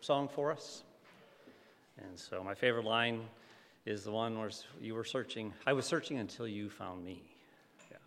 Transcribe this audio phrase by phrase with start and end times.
[0.00, 0.82] song for us.
[1.98, 3.20] And so my favorite line
[3.84, 5.52] is the one where you were searching.
[5.66, 7.22] I was searching until you found me.
[7.90, 7.98] Yeah.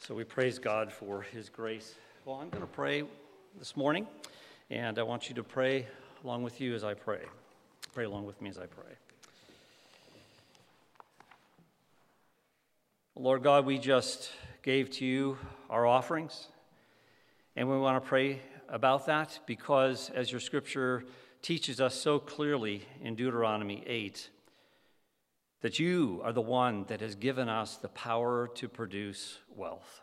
[0.00, 1.94] So we praise God for his grace.
[2.24, 3.04] Well, I'm going to pray
[3.58, 4.06] this morning,
[4.70, 5.86] and I want you to pray
[6.24, 7.20] along with you as I pray.
[7.92, 8.94] Pray along with me as I pray.
[13.14, 14.30] Lord God, we just
[14.62, 15.38] gave to you
[15.68, 16.48] our offerings,
[17.54, 21.04] and we want to pray about that because, as your scripture
[21.42, 24.30] teaches us so clearly in Deuteronomy 8,
[25.60, 30.00] that you are the one that has given us the power to produce wealth.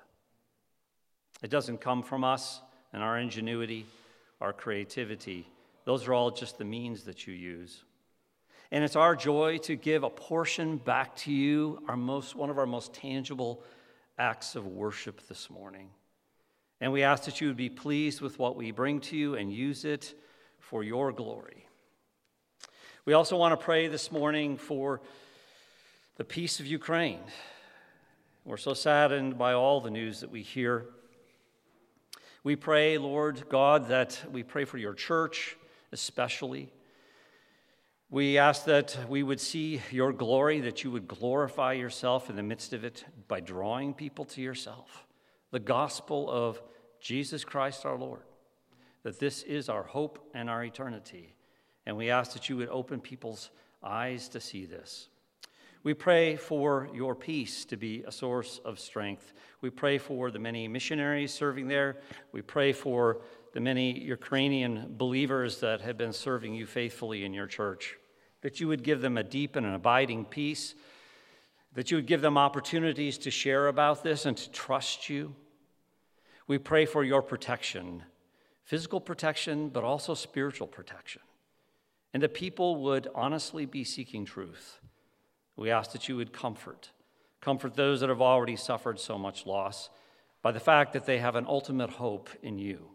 [1.42, 3.86] It doesn't come from us and our ingenuity,
[4.40, 5.48] our creativity.
[5.86, 7.84] Those are all just the means that you use.
[8.72, 12.58] And it's our joy to give a portion back to you, our most, one of
[12.58, 13.62] our most tangible
[14.18, 15.90] acts of worship this morning.
[16.84, 19.50] And we ask that you would be pleased with what we bring to you and
[19.50, 20.14] use it
[20.60, 21.66] for your glory.
[23.06, 25.00] We also want to pray this morning for
[26.18, 27.22] the peace of Ukraine.
[28.44, 30.88] We're so saddened by all the news that we hear.
[32.44, 35.56] We pray, Lord God, that we pray for your church
[35.94, 36.70] especially.
[38.10, 42.44] We ask that we would see your glory, that you would glorify yourself in the
[42.44, 45.08] midst of it by drawing people to yourself.
[45.52, 46.62] The gospel of
[47.04, 48.24] Jesus Christ our Lord,
[49.04, 51.36] that this is our hope and our eternity.
[51.86, 53.50] And we ask that you would open people's
[53.84, 55.10] eyes to see this.
[55.84, 59.34] We pray for your peace to be a source of strength.
[59.60, 61.98] We pray for the many missionaries serving there.
[62.32, 63.20] We pray for
[63.54, 67.98] the many Ukrainian believers that have been serving you faithfully in your church,
[68.42, 70.74] that you would give them a deep and an abiding peace,
[71.74, 75.36] that you would give them opportunities to share about this and to trust you.
[76.48, 78.04] We pray for your protection,
[78.64, 81.22] physical protection, but also spiritual protection,
[82.14, 84.80] and that people would honestly be seeking truth.
[85.56, 86.90] We ask that you would comfort,
[87.42, 89.90] comfort those that have already suffered so much loss
[90.42, 92.90] by the fact that they have an ultimate hope in you.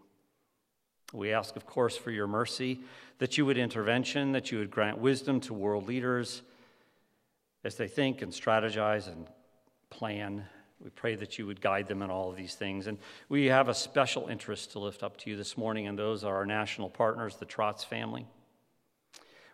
[1.12, 2.81] We ask, of course, for your mercy,
[3.19, 6.43] that you would intervention, that you would grant wisdom to world leaders
[7.65, 9.27] as they think and strategize and
[9.91, 10.45] plan.
[10.83, 12.87] We pray that you would guide them in all of these things.
[12.87, 16.22] And we have a special interest to lift up to you this morning, and those
[16.22, 18.27] are our national partners, the Trotz family.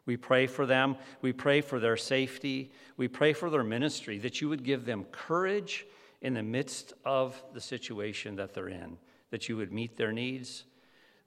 [0.07, 0.97] We pray for them.
[1.23, 2.73] We pray for their safety.
[2.99, 5.87] We pray for their ministry, that you would give them courage
[6.21, 8.99] in the midst of the situation that they're in,
[9.31, 10.65] that you would meet their needs,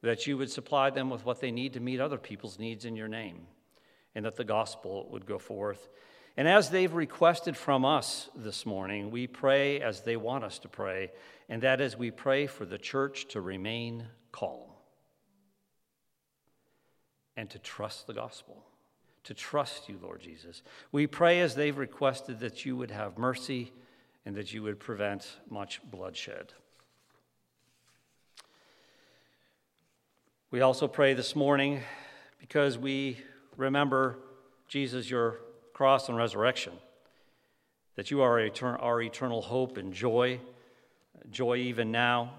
[0.02, 2.96] that you would supply them with what they need to meet other people's needs in
[2.96, 3.48] your name,
[4.14, 5.90] and that the gospel would go forth.
[6.38, 10.68] And as they've requested from us this morning, we pray as they want us to
[10.68, 11.12] pray,
[11.50, 14.70] and that is we pray for the church to remain calm
[17.36, 18.64] and to trust the gospel,
[19.24, 20.62] to trust you, Lord Jesus.
[20.92, 23.74] We pray as they've requested that you would have mercy
[24.24, 26.54] and that you would prevent much bloodshed.
[30.52, 31.82] We also pray this morning
[32.40, 33.18] because we
[33.58, 34.20] remember,
[34.68, 35.40] Jesus, your
[35.78, 36.74] cross and resurrection,
[37.96, 38.42] that you are
[38.80, 40.40] our eternal hope and joy,
[41.30, 42.34] joy even now.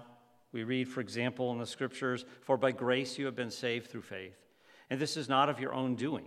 [0.51, 4.01] We read, for example, in the scriptures, For by grace you have been saved through
[4.01, 4.35] faith.
[4.89, 6.25] And this is not of your own doing,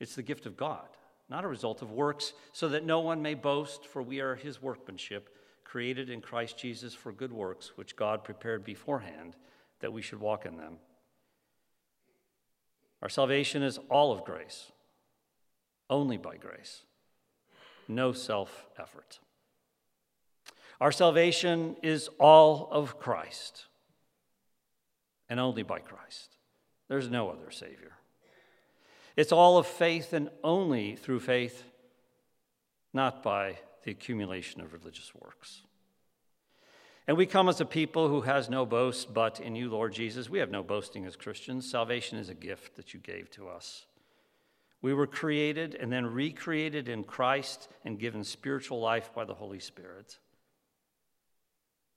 [0.00, 0.88] it's the gift of God,
[1.28, 4.62] not a result of works, so that no one may boast, for we are his
[4.62, 5.28] workmanship,
[5.62, 9.36] created in Christ Jesus for good works, which God prepared beforehand
[9.80, 10.78] that we should walk in them.
[13.02, 14.72] Our salvation is all of grace,
[15.90, 16.82] only by grace,
[17.86, 19.18] no self effort.
[20.80, 23.66] Our salvation is all of Christ,
[25.28, 26.36] and only by Christ.
[26.88, 27.92] There's no other Savior.
[29.16, 31.64] It's all of faith and only through faith,
[32.92, 35.62] not by the accumulation of religious works.
[37.08, 40.30] And we come as a people who has no boast but in you, Lord Jesus.
[40.30, 41.68] We have no boasting as Christians.
[41.68, 43.86] Salvation is a gift that you gave to us.
[44.80, 49.58] We were created and then recreated in Christ and given spiritual life by the Holy
[49.58, 50.18] Spirit.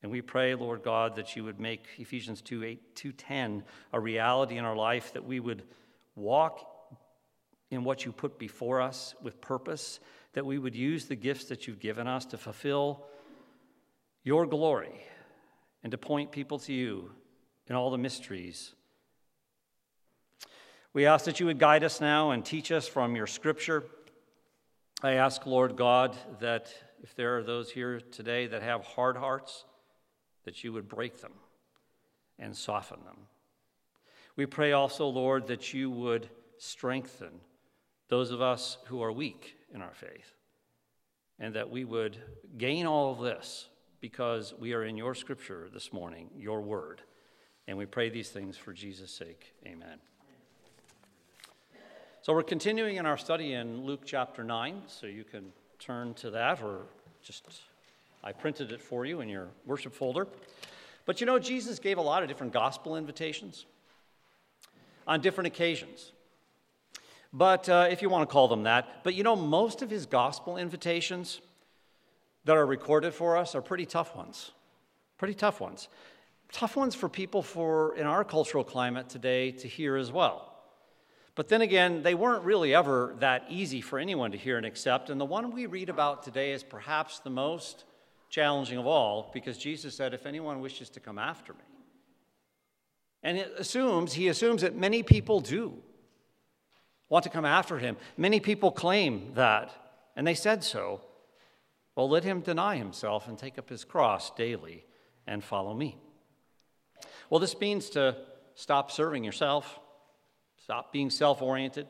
[0.02, 3.64] And we pray, Lord God, that you would make Ephesians 2 8, 2.10
[3.94, 5.64] a reality in our life, that we would
[6.16, 6.68] walk
[7.70, 10.00] in what you put before us with purpose,
[10.34, 13.06] that we would use the gifts that you've given us to fulfill
[14.24, 15.06] your glory
[15.84, 17.12] and to point people to you
[17.68, 18.74] in all the mysteries.
[20.94, 23.86] We ask that you would guide us now and teach us from your scripture.
[25.02, 29.64] I ask, Lord God, that if there are those here today that have hard hearts,
[30.44, 31.32] that you would break them
[32.38, 33.28] and soften them.
[34.36, 37.40] We pray also, Lord, that you would strengthen
[38.10, 40.34] those of us who are weak in our faith,
[41.40, 42.18] and that we would
[42.58, 43.70] gain all of this
[44.02, 47.02] because we are in your scripture this morning, your word.
[47.68, 49.54] And we pray these things for Jesus' sake.
[49.66, 50.00] Amen.
[52.24, 56.30] So we're continuing in our study in Luke chapter 9, so you can turn to
[56.30, 56.82] that or
[57.24, 57.50] just,
[58.24, 60.28] I printed it for you in your worship folder.
[61.08, 63.66] But you know, Jesus gave a lot of different gospel invitations
[65.08, 66.12] on different occasions.
[67.34, 70.06] But uh, if you want to call them that, but you know, most of his
[70.06, 71.42] gospel invitations
[72.46, 74.52] that are recorded for us are pretty tough ones.
[75.18, 75.88] Pretty tough ones.
[76.52, 80.51] Tough ones for people for in our cultural climate today to hear as well.
[81.36, 85.10] But then again, they weren't really ever that easy for anyone to hear and accept.
[85.10, 87.86] And the one we read about today is perhaps the most
[88.30, 91.60] challenging of all because Jesus said, If anyone wishes to come after me,
[93.24, 95.78] and it assumes, he assumes that many people do
[97.08, 97.98] want to come after him.
[98.18, 99.72] Many people claim that,
[100.16, 101.02] and they said so.
[101.96, 104.86] Well, let him deny himself and take up his cross daily
[105.28, 105.98] and follow me.
[107.30, 108.16] Well, this means to
[108.56, 109.80] stop serving yourself,
[110.72, 111.86] stop being self oriented,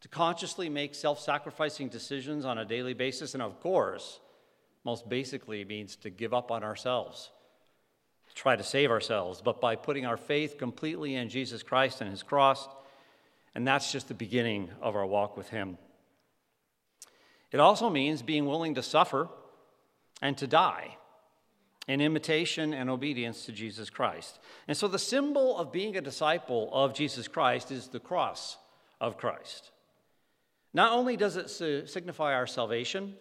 [0.00, 4.18] to consciously make self sacrificing decisions on a daily basis, and of course,
[4.84, 7.30] most basically means to give up on ourselves
[8.34, 12.22] try to save ourselves, but by putting our faith completely in Jesus Christ and his
[12.22, 12.66] cross.
[13.54, 15.76] And that's just the beginning of our walk with him.
[17.50, 19.28] It also means being willing to suffer
[20.22, 20.96] and to die
[21.88, 24.38] in imitation and obedience to Jesus Christ.
[24.68, 28.56] And so the symbol of being a disciple of Jesus Christ is the cross
[29.00, 29.72] of Christ.
[30.72, 31.50] Not only does it
[31.88, 33.14] signify our salvation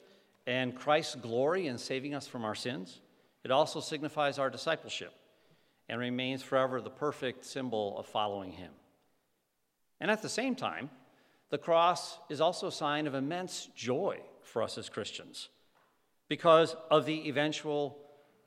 [0.48, 3.02] and Christ's glory in saving us from our sins,
[3.44, 5.14] it also signifies our discipleship
[5.90, 8.72] and remains forever the perfect symbol of following Him.
[10.00, 10.90] And at the same time,
[11.50, 15.50] the cross is also a sign of immense joy for us as Christians
[16.30, 17.98] because of the eventual,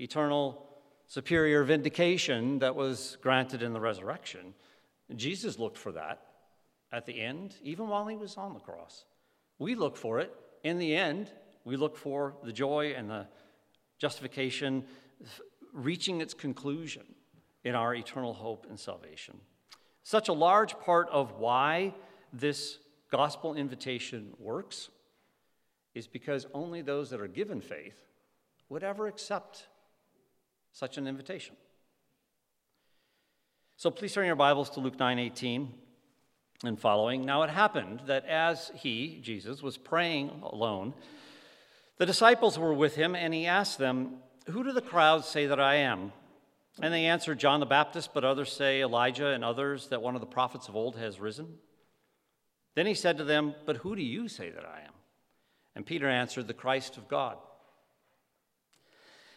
[0.04, 0.64] eternal,
[1.06, 4.54] superior vindication that was granted in the resurrection.
[5.16, 6.20] Jesus looked for that
[6.92, 9.04] at the end, even while he was on the cross.
[9.58, 10.32] We look for it.
[10.62, 11.30] In the end,
[11.64, 13.26] we look for the joy and the
[13.98, 14.84] justification
[15.72, 17.02] reaching its conclusion
[17.64, 19.40] in our eternal hope and salvation.
[20.02, 21.94] Such a large part of why
[22.32, 22.78] this
[23.10, 24.90] gospel invitation works
[25.94, 27.96] is because only those that are given faith
[28.68, 29.68] would ever accept
[30.74, 31.54] such an invitation.
[33.76, 35.72] So please turn your Bibles to Luke 9:18
[36.64, 37.24] and following.
[37.24, 40.92] Now it happened that as he, Jesus, was praying alone,
[41.98, 44.18] the disciples were with him, and he asked them,
[44.48, 46.12] Who do the crowds say that I am?
[46.82, 50.20] And they answered, John the Baptist, but others say Elijah, and others that one of
[50.20, 51.58] the prophets of old has risen.
[52.74, 54.92] Then he said to them, But who do you say that I am?
[55.76, 57.38] And Peter answered, The Christ of God.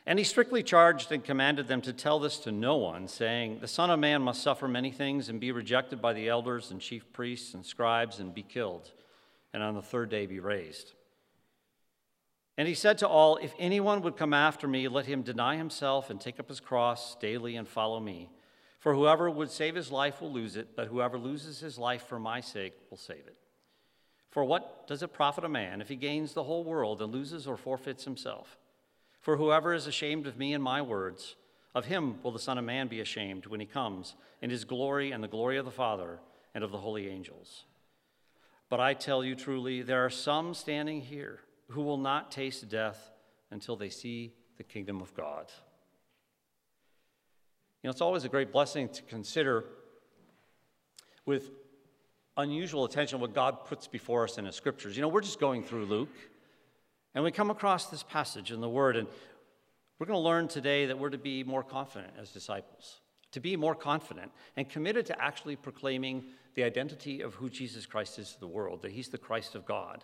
[0.08, 3.68] And he strictly charged and commanded them to tell this to no one, saying, The
[3.68, 7.12] Son of Man must suffer many things and be rejected by the elders and chief
[7.12, 8.90] priests and scribes and be killed,
[9.54, 10.94] and on the third day be raised.
[12.58, 16.10] And he said to all, If anyone would come after me, let him deny himself
[16.10, 18.30] and take up his cross daily and follow me.
[18.80, 22.18] For whoever would save his life will lose it, but whoever loses his life for
[22.18, 23.36] my sake will save it.
[24.32, 27.46] For what does it profit a man if he gains the whole world and loses
[27.46, 28.58] or forfeits himself?
[29.28, 31.36] For whoever is ashamed of me and my words,
[31.76, 35.12] of him will the Son of Man be ashamed when he comes in his glory
[35.12, 36.22] and the glory of the Father
[36.56, 37.66] and of the holy angels.
[38.70, 41.42] But I tell you truly, there are some standing here
[41.72, 43.12] who will not taste death
[43.52, 45.52] until they see the kingdom of God.
[47.84, 49.66] You know, it's always a great blessing to consider
[51.26, 51.52] with
[52.38, 54.96] unusual attention what God puts before us in His scriptures.
[54.96, 56.16] You know, we're just going through Luke,
[57.18, 59.08] and we come across this passage in the Word, and
[59.98, 63.00] we're going to learn today that we're to be more confident as disciples,
[63.32, 68.20] to be more confident and committed to actually proclaiming the identity of who Jesus Christ
[68.20, 70.04] is to the world, that He's the Christ of God.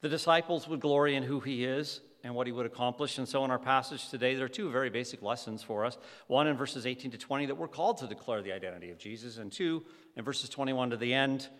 [0.00, 3.18] The disciples would glory in who he is and what he would accomplish.
[3.18, 5.98] And so, in our passage today, there are two very basic lessons for us.
[6.28, 9.36] One in verses 18 to 20 that we're called to declare the identity of Jesus,
[9.36, 9.84] and two
[10.16, 11.50] in verses 21 to the end,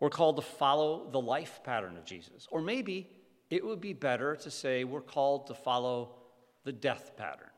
[0.00, 2.46] we're called to follow the life pattern of Jesus.
[2.50, 3.08] Or maybe
[3.52, 6.14] it would be better to say we're called to follow
[6.64, 7.50] the death pattern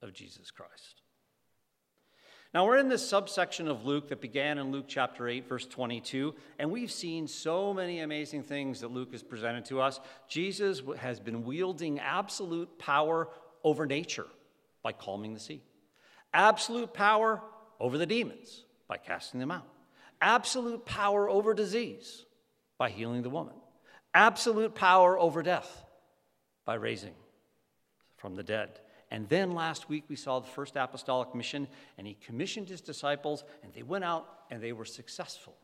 [0.00, 1.02] of Jesus Christ.
[2.54, 6.34] Now, we're in this subsection of Luke that began in Luke chapter 8, verse 22,
[6.58, 10.00] and we've seen so many amazing things that Luke has presented to us.
[10.26, 13.28] Jesus has been wielding absolute power
[13.62, 14.26] over nature
[14.82, 15.60] by calming the sea,
[16.32, 17.42] absolute power
[17.78, 19.68] over the demons by casting them out.
[20.22, 22.24] Absolute power over disease
[22.78, 23.59] by healing the woman.
[24.14, 25.84] Absolute power over death
[26.64, 27.14] by raising
[28.16, 28.80] from the dead.
[29.10, 31.66] And then last week we saw the first apostolic mission,
[31.98, 35.56] and he commissioned his disciples, and they went out and they were successful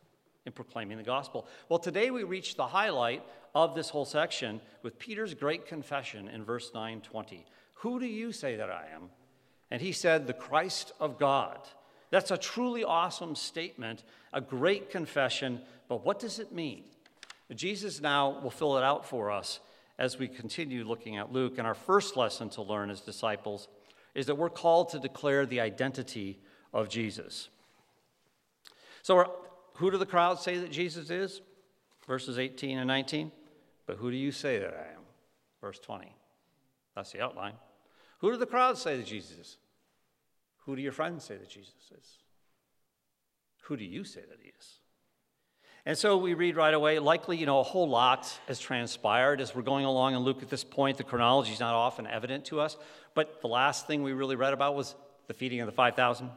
[0.45, 1.47] in proclaiming the gospel.
[1.69, 3.23] Well, today we reach the highlight
[3.55, 7.47] of this whole section with Peter's great confession in verse 920.
[7.75, 9.11] Who do you say that I am?
[9.71, 11.59] And he said, The Christ of God.
[12.11, 16.85] That's a truly awesome statement, a great confession, but what does it mean?
[17.55, 19.61] Jesus now will fill it out for us
[19.99, 21.59] as we continue looking at Luke.
[21.59, 23.69] And our first lesson to learn as disciples
[24.15, 26.39] is that we're called to declare the identity
[26.73, 27.49] of Jesus.
[29.03, 29.33] So,
[29.75, 31.41] who do the crowds say that Jesus is?
[32.07, 33.31] Verses 18 and 19.
[33.87, 35.03] But who do you say that I am?
[35.61, 36.13] Verse 20.
[36.95, 37.55] That's the outline.
[38.21, 39.57] Who do the crowds say that Jesus is?
[40.65, 42.19] Who do your friends say that Jesus is?
[43.63, 44.79] Who do you say that he is?
[45.87, 49.55] And so we read right away, likely, you know, a whole lot has transpired as
[49.55, 50.99] we're going along in Luke at this point.
[50.99, 52.77] The chronology is not often evident to us.
[53.15, 54.97] But the last thing we really read about was
[55.29, 56.29] the feeding of the 5,000.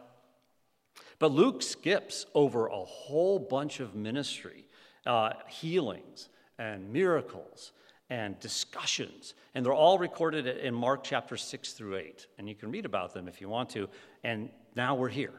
[1.18, 4.68] But Luke skips over a whole bunch of ministry,
[5.08, 6.30] uh, healings,
[6.60, 7.72] and miracles,
[8.12, 9.34] and discussions.
[9.56, 12.28] And they're all recorded in Mark chapter 6 through 8.
[12.38, 13.90] And you can read about them if you want to.
[14.24, 15.34] And now we're here.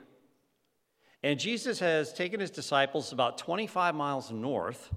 [1.22, 4.90] And Jesus has taken his disciples about 25 miles north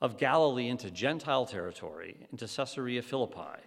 [0.00, 3.62] of Galilee into Gentile territory, into Caesarea Philippi.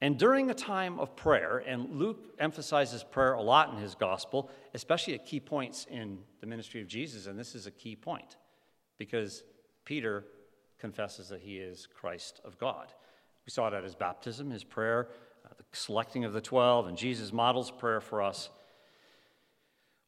[0.00, 4.50] And during a time of prayer, and Luke emphasizes prayer a lot in his gospel,
[4.74, 8.36] especially at key points in the ministry of Jesus, and this is a key point
[8.98, 9.44] because
[9.84, 10.24] Peter
[10.78, 12.92] confesses that he is Christ of God.
[13.46, 15.08] We saw it at his baptism, his prayer,
[15.44, 18.50] uh, the selecting of the 12, and Jesus models prayer for us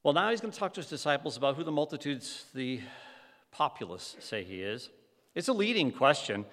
[0.04, 2.82] well, now he's going to talk to his disciples about who the multitudes, the
[3.50, 4.90] populace, say he is.
[5.34, 6.44] It's a leading question,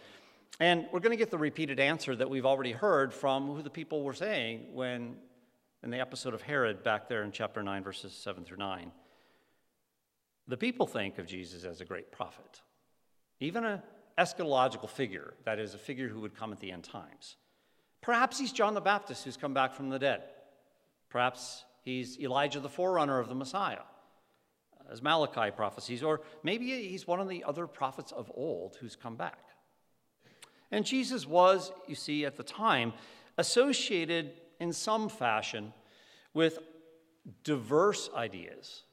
[0.62, 3.70] and we're going to get the repeated answer that we've already heard from who the
[3.70, 5.18] people were saying when,
[5.84, 8.90] in the episode of Herod back there in chapter 9, verses 7 through 9.
[10.48, 12.62] The people think of Jesus as a great prophet,
[13.42, 13.82] even an
[14.18, 17.36] eschatological figure, that is, a figure who would come at the end times.
[18.00, 20.22] Perhaps he's John the Baptist who's come back from the dead.
[21.10, 23.84] Perhaps He's Elijah, the forerunner of the Messiah,
[24.92, 29.16] as Malachi prophesies, or maybe he's one of the other prophets of old who's come
[29.16, 29.40] back.
[30.72, 32.94] And Jesus was, you see, at the time,
[33.38, 35.74] associated in some fashion
[36.34, 36.60] with
[37.44, 38.84] diverse ideas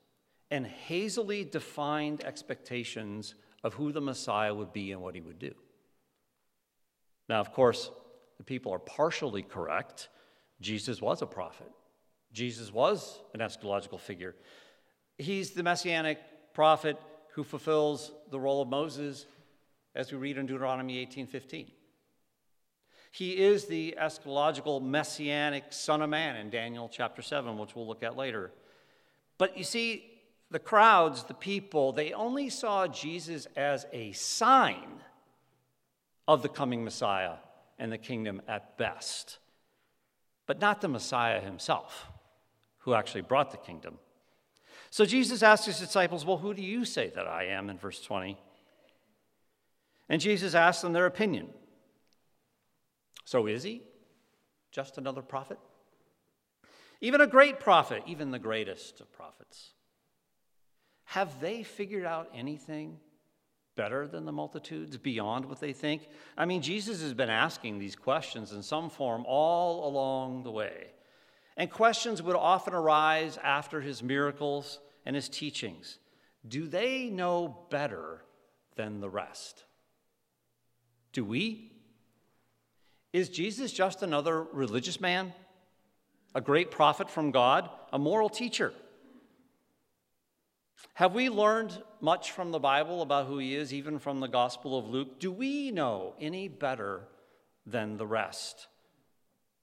[0.51, 5.55] and hazily defined expectations of who the Messiah would be and what he would do.
[7.29, 7.91] Now, of course,
[8.39, 10.09] the people are partially correct.
[10.61, 11.71] Jesus was a prophet.
[12.33, 14.35] Jesus was an eschatological figure.
[15.17, 16.19] He's the messianic
[16.53, 16.99] prophet
[17.35, 19.27] who fulfills the role of Moses
[19.95, 21.71] as we read in Deuteronomy 18:15.
[23.11, 28.03] He is the eschatological messianic son of man in Daniel chapter 7, which we'll look
[28.03, 28.53] at later.
[29.39, 30.21] But you see,
[30.51, 35.03] the crowds, the people, they only saw Jesus as a sign
[36.27, 37.37] of the coming Messiah
[37.79, 39.39] and the kingdom at best,
[40.47, 42.09] but not the Messiah himself
[42.89, 43.99] who actually brought the kingdom.
[44.89, 48.01] So Jesus asked his disciples, Well, who do you say that I am in verse
[48.01, 48.39] 20?
[50.09, 51.51] And Jesus asked them their opinion.
[53.27, 53.83] So is he
[54.73, 55.59] just another prophet?
[57.03, 59.73] Even a great prophet, even the greatest of prophets.
[61.05, 62.97] Have they figured out anything
[63.77, 66.09] better than the multitudes, beyond what they think?
[66.39, 70.87] I mean, Jesus has been asking these questions in some form all along the way.
[71.59, 75.99] And questions would often arise after his miracles and his teachings.
[76.47, 78.23] Do they know better
[78.77, 79.65] than the rest?
[81.13, 81.73] Do we?
[83.13, 85.35] Is Jesus just another religious man?
[86.33, 87.69] A great prophet from God?
[87.93, 88.73] A moral teacher?
[90.95, 94.79] Have we learned much from the Bible about who he is, even from the Gospel
[94.79, 95.19] of Luke?
[95.19, 97.09] Do we know any better
[97.67, 98.69] than the rest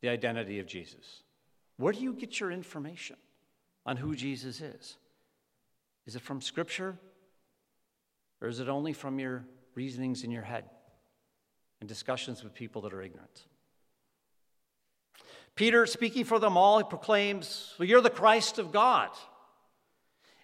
[0.02, 1.24] the identity of Jesus?
[1.78, 3.18] Where do you get your information
[3.86, 4.98] on who Jesus is?
[6.06, 6.98] Is it from Scripture?
[8.42, 10.66] Or is it only from your reasonings in your head
[11.80, 13.46] and discussions with people that are ignorant?
[15.56, 19.10] Peter, speaking for them all, he proclaims, Well, you're the Christ of God.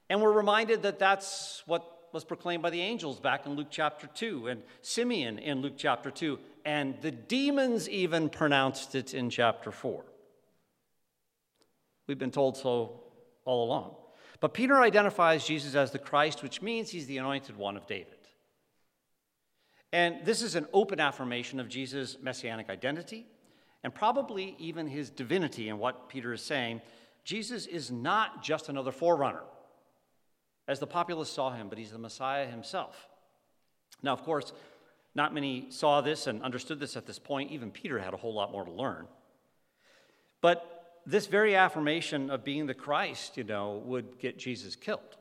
[0.09, 4.07] And we're reminded that that's what was proclaimed by the angels back in Luke chapter
[4.07, 9.71] 2, and Simeon in Luke chapter 2, and the demons even pronounced it in chapter
[9.71, 10.03] 4.
[12.12, 13.03] We've been told so
[13.46, 13.96] all along.
[14.41, 18.18] But Peter identifies Jesus as the Christ, which means he's the anointed one of David.
[19.94, 23.27] And this is an open affirmation of Jesus' messianic identity
[23.82, 26.82] and probably even his divinity in what Peter is saying.
[27.24, 29.44] Jesus is not just another forerunner,
[30.68, 33.08] as the populace saw him, but he's the Messiah himself.
[34.03, 34.51] Now, of course,
[35.15, 37.51] not many saw this and understood this at this point.
[37.51, 39.08] Even Peter had a whole lot more to learn.
[40.41, 45.17] But this very affirmation of being the Christ, you know, would get Jesus killed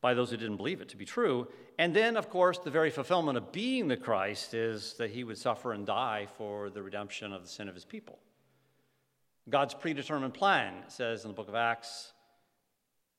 [0.00, 1.48] by those who didn't believe it to be true.
[1.78, 5.38] And then, of course, the very fulfillment of being the Christ is that he would
[5.38, 8.18] suffer and die for the redemption of the sin of his people.
[9.48, 12.12] God's predetermined plan, says in the book of Acts,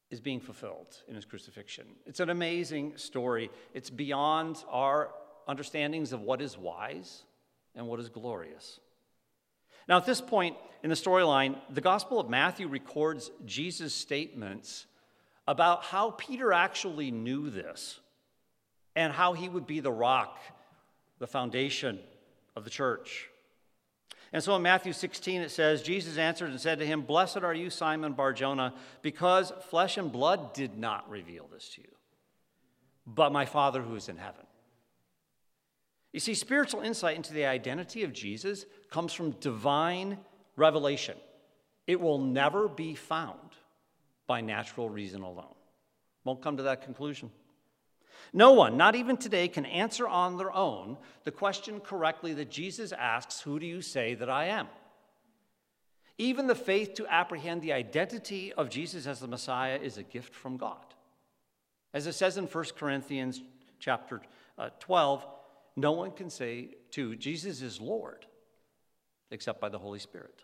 [0.10, 1.86] is being fulfilled in his crucifixion.
[2.06, 3.50] It's an amazing story.
[3.74, 5.12] It's beyond our
[5.48, 7.24] understandings of what is wise
[7.76, 8.80] and what is glorious.
[9.88, 14.86] Now, at this point in the storyline, the Gospel of Matthew records Jesus' statements
[15.48, 18.00] about how Peter actually knew this
[18.96, 20.40] and how he would be the rock,
[21.20, 22.00] the foundation
[22.56, 23.30] of the church.
[24.34, 27.54] And so in Matthew 16, it says, Jesus answered and said to him, Blessed are
[27.54, 31.96] you, Simon Barjona, because flesh and blood did not reveal this to you,
[33.06, 34.47] but my Father who is in heaven.
[36.18, 40.18] You see, spiritual insight into the identity of Jesus comes from divine
[40.56, 41.16] revelation.
[41.86, 43.52] It will never be found
[44.26, 45.54] by natural reason alone.
[46.24, 47.30] Won't come to that conclusion.
[48.34, 52.92] No one, not even today, can answer on their own the question correctly that Jesus
[52.92, 54.70] asks Who do you say that I am?
[56.18, 60.34] Even the faith to apprehend the identity of Jesus as the Messiah is a gift
[60.34, 60.96] from God.
[61.94, 63.40] As it says in 1 Corinthians
[63.80, 64.24] chapter
[64.58, 65.28] uh, 12,
[65.78, 68.26] no one can say to Jesus is Lord
[69.30, 70.44] except by the Holy Spirit.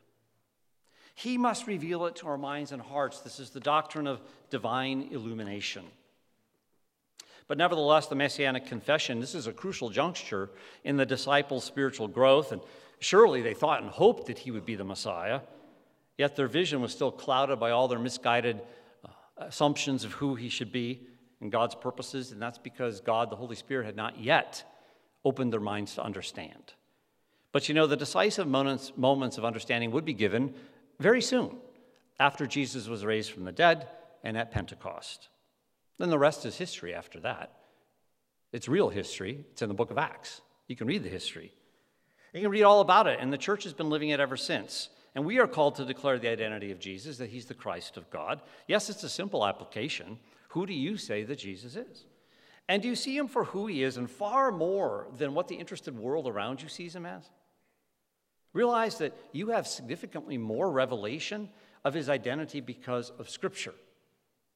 [1.16, 3.20] He must reveal it to our minds and hearts.
[3.20, 5.86] This is the doctrine of divine illumination.
[7.48, 10.50] But nevertheless, the Messianic confession, this is a crucial juncture
[10.84, 12.52] in the disciples' spiritual growth.
[12.52, 12.62] And
[13.00, 15.42] surely they thought and hoped that he would be the Messiah.
[16.18, 18.62] Yet their vision was still clouded by all their misguided
[19.04, 21.08] uh, assumptions of who he should be
[21.42, 22.32] and God's purposes.
[22.32, 24.64] And that's because God, the Holy Spirit, had not yet
[25.26, 26.74] opened their minds to understand.
[27.52, 30.54] But you know, the decisive moments, moments of understanding would be given
[31.00, 31.58] very soon
[32.20, 33.88] after Jesus was raised from the dead
[34.24, 35.30] and at Pentecost.
[36.00, 37.52] Then the rest is history after that.
[38.52, 40.42] It's real history, it's in the book of Acts.
[40.68, 41.54] You can read the history.
[42.34, 44.90] You can read all about it, and the church has been living it ever since.
[45.16, 48.10] And we are called to declare the identity of Jesus, that he's the Christ of
[48.10, 48.42] God.
[48.68, 50.18] Yes, it's a simple application.
[50.50, 52.06] Who do you say that Jesus is?
[52.70, 55.56] And do you see him for who he is and far more than what the
[55.56, 57.30] interested world around you sees him as?
[58.54, 61.50] Realize that you have significantly more revelation
[61.84, 63.74] of his identity because of Scripture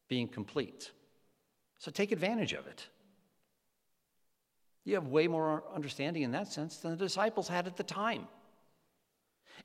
[0.08, 0.92] being complete.
[1.80, 2.88] So take advantage of it.
[4.86, 8.28] You have way more understanding in that sense than the disciples had at the time.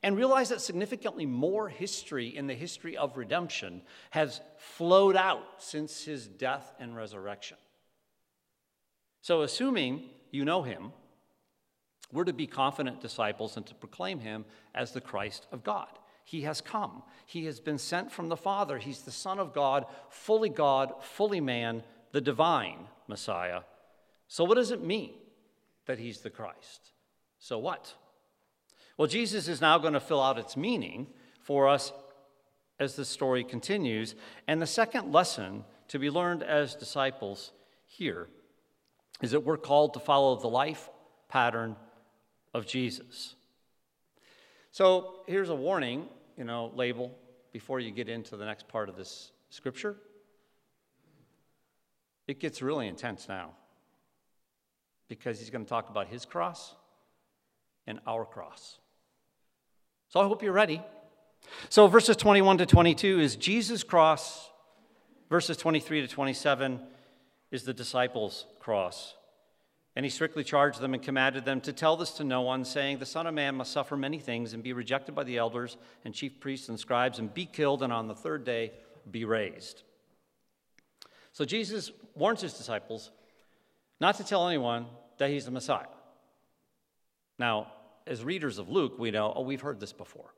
[0.02, 6.04] And realize that significantly more history in the history of redemption has flowed out since
[6.04, 7.56] his death and resurrection.
[9.22, 10.92] So, assuming you know him,
[12.12, 15.88] we're to be confident disciples and to proclaim him as the Christ of God.
[16.24, 17.04] He has come.
[17.24, 18.78] He has been sent from the Father.
[18.78, 23.60] He's the Son of God, fully God, fully man, the divine Messiah.
[24.26, 25.14] So, what does it mean
[25.86, 26.90] that he's the Christ?
[27.38, 27.94] So, what?
[28.96, 31.06] Well, Jesus is now going to fill out its meaning
[31.40, 31.92] for us
[32.80, 34.16] as the story continues.
[34.48, 37.52] And the second lesson to be learned as disciples
[37.86, 38.28] here
[39.20, 40.88] is that we're called to follow the life
[41.28, 41.76] pattern
[42.54, 43.34] of Jesus.
[44.70, 47.16] So here's a warning, you know, label
[47.52, 49.96] before you get into the next part of this scripture.
[52.26, 53.50] It gets really intense now
[55.08, 56.74] because he's going to talk about his cross
[57.86, 58.78] and our cross.
[60.08, 60.82] So I hope you're ready.
[61.68, 64.48] So verses 21 to 22 is Jesus' cross,
[65.28, 66.80] verses 23 to 27
[67.52, 69.14] is the disciples' cross.
[69.94, 72.98] And he strictly charged them and commanded them to tell this to no one, saying,
[72.98, 76.14] The Son of Man must suffer many things and be rejected by the elders and
[76.14, 78.72] chief priests and scribes and be killed and on the third day
[79.08, 79.82] be raised.
[81.32, 83.10] So Jesus warns his disciples
[84.00, 84.86] not to tell anyone
[85.18, 85.86] that he's the Messiah.
[87.38, 87.68] Now,
[88.06, 90.34] as readers of Luke, we know, oh, we've heard this before.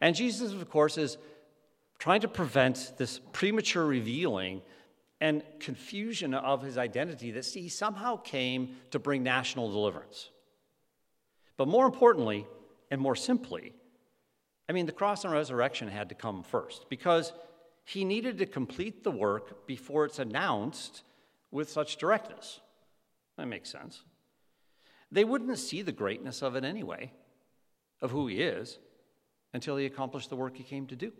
[0.00, 1.18] And Jesus, of course, is
[1.98, 4.62] trying to prevent this premature revealing
[5.20, 10.30] and confusion of his identity that he somehow came to bring national deliverance.
[11.56, 12.46] But more importantly,
[12.90, 13.74] and more simply,
[14.68, 17.32] I mean, the cross and resurrection had to come first because
[17.84, 21.02] he needed to complete the work before it's announced
[21.50, 22.60] with such directness.
[23.36, 24.02] That makes sense.
[25.12, 27.12] They wouldn't see the greatness of it anyway,
[28.00, 28.78] of who he is,
[29.52, 31.12] until he accomplished the work he came to do.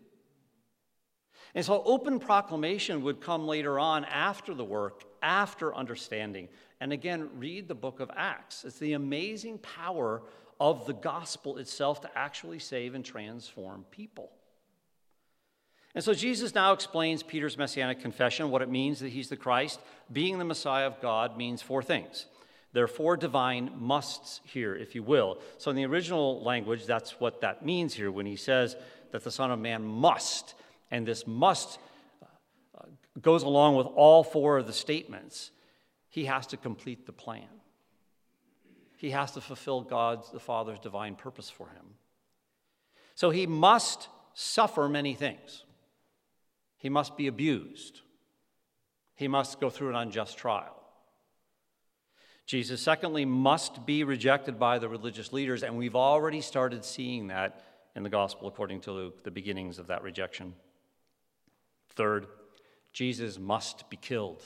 [1.54, 6.48] And so, open proclamation would come later on after the work, after understanding.
[6.80, 8.64] And again, read the book of Acts.
[8.64, 10.22] It's the amazing power
[10.60, 14.30] of the gospel itself to actually save and transform people.
[15.94, 19.80] And so Jesus now explains Peter's messianic confession, what it means that he's the Christ.
[20.12, 22.26] Being the Messiah of God means four things.
[22.72, 25.38] There are four divine musts here, if you will.
[25.58, 28.76] So, in the original language, that's what that means here when he says
[29.10, 30.54] that the Son of Man must.
[30.90, 31.78] And this must
[32.76, 32.84] uh,
[33.20, 35.50] goes along with all four of the statements.
[36.08, 37.48] He has to complete the plan,
[38.96, 41.94] he has to fulfill God's, the Father's divine purpose for him.
[43.14, 45.64] So, he must suffer many things.
[46.78, 48.00] He must be abused.
[49.14, 50.80] He must go through an unjust trial.
[52.46, 57.62] Jesus, secondly, must be rejected by the religious leaders, and we've already started seeing that
[57.94, 60.54] in the gospel according to Luke, the beginnings of that rejection.
[61.94, 62.26] Third,
[62.92, 64.42] Jesus must be killed.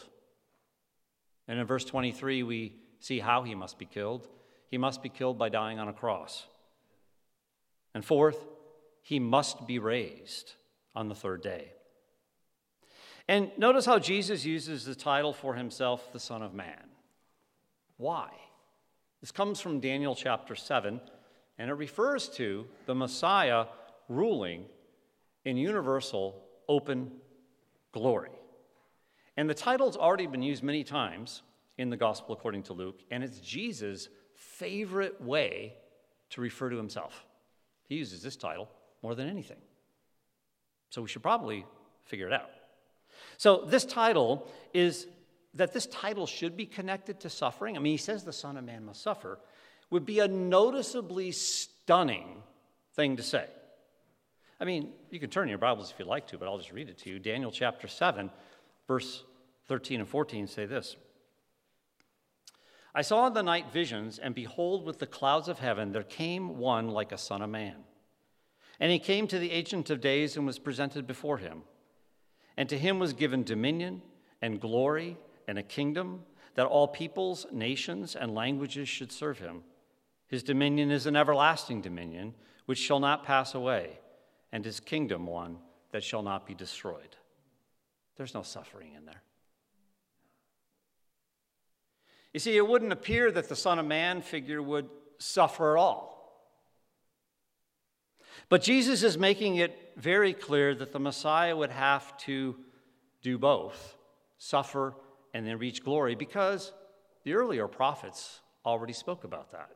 [1.46, 4.26] And in verse 23, we see how he must be killed.
[4.68, 6.46] He must be killed by dying on a cross.
[7.94, 8.38] And fourth,
[9.02, 10.54] he must be raised
[10.94, 11.72] on the third day.
[13.28, 16.88] And notice how Jesus uses the title for himself, the Son of Man.
[17.96, 18.30] Why?
[19.20, 21.00] This comes from Daniel chapter 7,
[21.58, 23.66] and it refers to the Messiah
[24.08, 24.64] ruling
[25.44, 27.10] in universal, open
[27.94, 28.32] glory.
[29.36, 31.42] And the title's already been used many times
[31.78, 35.74] in the Gospel according to Luke, and it's Jesus' favorite way
[36.30, 37.24] to refer to himself.
[37.88, 38.68] He uses this title
[39.02, 39.58] more than anything.
[40.90, 41.64] So we should probably
[42.04, 42.50] figure it out.
[43.38, 45.06] So, this title is
[45.54, 47.76] that this title should be connected to suffering.
[47.76, 49.38] I mean, he says the Son of Man must suffer,
[49.90, 52.42] would be a noticeably stunning
[52.94, 53.46] thing to say.
[54.64, 56.88] I mean, you can turn your Bibles if you'd like to, but I'll just read
[56.88, 57.18] it to you.
[57.18, 58.30] Daniel chapter 7,
[58.88, 59.22] verse
[59.68, 60.96] 13 and 14 say this
[62.94, 66.56] I saw in the night visions, and behold, with the clouds of heaven there came
[66.56, 67.74] one like a son of man.
[68.80, 71.64] And he came to the Ancient of Days and was presented before him.
[72.56, 74.00] And to him was given dominion
[74.40, 76.22] and glory and a kingdom
[76.54, 79.62] that all peoples, nations, and languages should serve him.
[80.26, 82.32] His dominion is an everlasting dominion
[82.64, 83.98] which shall not pass away,
[84.54, 85.58] and his kingdom one
[85.90, 87.16] that shall not be destroyed.
[88.16, 89.20] There's no suffering in there.
[92.32, 94.88] You see, it wouldn't appear that the Son of Man figure would
[95.18, 96.14] suffer at all.
[98.48, 102.54] But Jesus is making it very clear that the Messiah would have to
[103.22, 103.96] do both
[104.38, 104.94] suffer
[105.32, 106.72] and then reach glory because
[107.24, 109.70] the earlier prophets already spoke about that,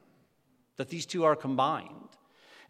[0.76, 2.16] that these two are combined.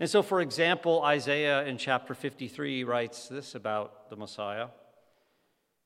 [0.01, 4.69] And so, for example, Isaiah in chapter 53 writes this about the Messiah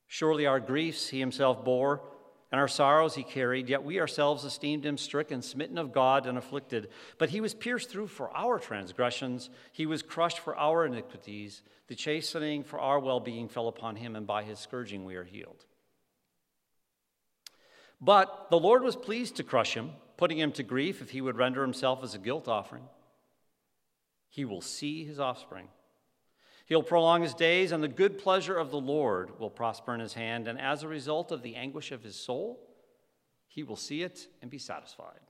[0.07, 2.03] Surely our griefs he himself bore
[2.51, 6.37] and our sorrows he carried, yet we ourselves esteemed him stricken, smitten of God, and
[6.37, 6.91] afflicted.
[7.17, 11.63] But he was pierced through for our transgressions, he was crushed for our iniquities.
[11.89, 15.25] The chastening for our well being fell upon him, and by his scourging we are
[15.25, 15.65] healed.
[18.03, 21.39] But the Lord was pleased to crush him, putting him to grief if he would
[21.39, 22.85] render himself as a guilt offering.
[24.33, 25.69] He will see his offspring.
[26.65, 30.15] He'll prolong his days, and the good pleasure of the Lord will prosper in his
[30.15, 30.49] hand.
[30.49, 32.59] And as a result of the anguish of his soul,
[33.47, 35.21] he will see it and be satisfied.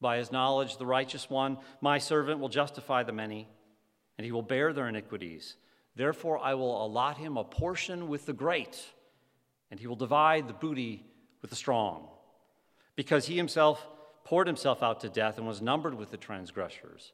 [0.00, 3.46] By his knowledge, the righteous one, my servant, will justify the many,
[4.16, 5.56] and he will bear their iniquities.
[5.94, 8.82] Therefore, I will allot him a portion with the great,
[9.70, 11.04] and he will divide the booty
[11.42, 12.08] with the strong.
[12.94, 13.86] Because he himself
[14.24, 17.12] poured himself out to death and was numbered with the transgressors,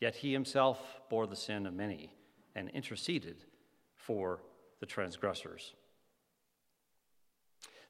[0.00, 2.12] yet he himself bore the sin of many
[2.54, 3.36] and interceded
[3.94, 4.40] for
[4.80, 5.74] the transgressors.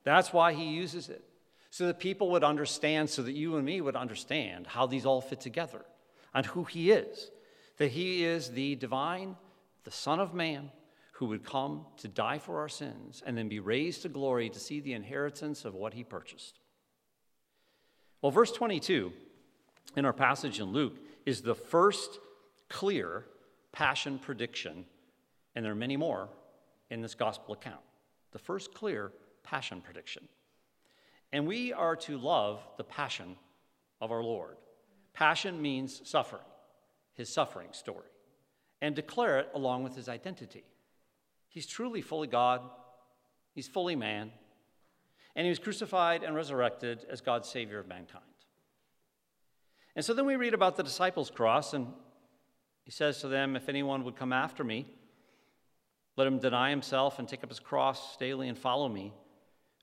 [0.04, 1.24] That's why he uses it,
[1.70, 5.20] so that people would understand, so that you and me would understand how these all
[5.20, 5.84] fit together
[6.32, 7.30] and who he is.
[7.78, 9.36] That he is the divine,
[9.84, 10.70] the Son of Man,
[11.14, 14.60] who would come to die for our sins and then be raised to glory to
[14.60, 16.60] see the inheritance of what he purchased.
[18.20, 19.12] Well, verse 22
[19.96, 22.18] in our passage in Luke is the first
[22.70, 23.26] clear
[23.72, 24.86] passion prediction,
[25.54, 26.30] and there are many more
[26.88, 27.82] in this gospel account.
[28.32, 29.12] The first clear
[29.42, 30.28] passion prediction.
[31.32, 33.36] And we are to love the passion
[34.00, 34.56] of our Lord.
[35.12, 36.42] Passion means suffering,
[37.14, 38.06] his suffering story.
[38.82, 40.64] and declare it along with his identity.
[41.48, 42.60] He's truly fully God,
[43.54, 44.30] he's fully man,
[45.34, 48.24] and he was crucified and resurrected as God's Savior of mankind.
[49.96, 51.88] And so then we read about the disciples' cross, and
[52.85, 54.87] he says to them, If anyone would come after me,
[56.16, 59.14] let him deny himself and take up his cross daily and follow me.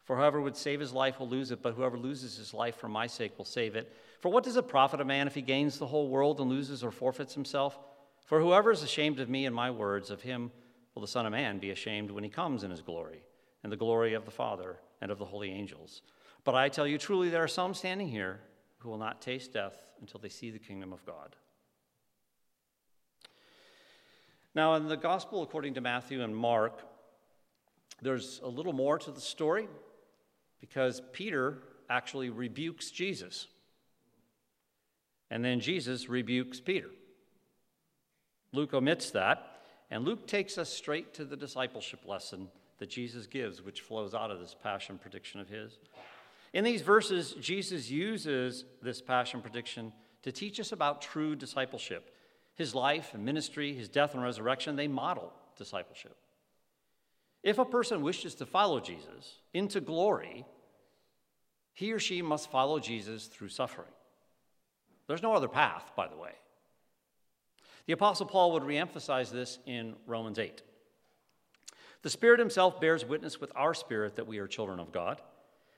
[0.03, 2.87] For whoever would save his life will lose it, but whoever loses his life for
[2.87, 3.91] my sake will save it.
[4.19, 6.83] For what does it profit a man if he gains the whole world and loses
[6.83, 7.79] or forfeits himself?
[8.25, 10.51] For whoever is ashamed of me and my words, of him
[10.93, 13.23] will the Son of Man be ashamed when he comes in his glory,
[13.63, 16.01] and the glory of the Father and of the holy angels.
[16.43, 18.41] But I tell you truly, there are some standing here
[18.83, 21.35] who will not taste death until they see the kingdom of God.
[24.53, 26.81] Now, in the Gospel according to Matthew and Mark,
[28.01, 29.67] there's a little more to the story
[30.59, 33.47] because Peter actually rebukes Jesus.
[35.31, 36.89] And then Jesus rebukes Peter.
[38.51, 43.61] Luke omits that, and Luke takes us straight to the discipleship lesson that Jesus gives,
[43.61, 45.79] which flows out of this passion prediction of his.
[46.53, 52.15] In these verses, Jesus uses this passion prediction to teach us about true discipleship.
[52.55, 56.15] His life and ministry, his death and resurrection, they model discipleship.
[57.41, 60.45] If a person wishes to follow Jesus into glory,
[61.73, 63.91] he or she must follow Jesus through suffering.
[65.07, 66.31] There's no other path, by the way.
[67.87, 70.61] The Apostle Paul would reemphasize this in Romans 8.
[72.03, 75.21] The Spirit Himself bears witness with our spirit that we are children of God.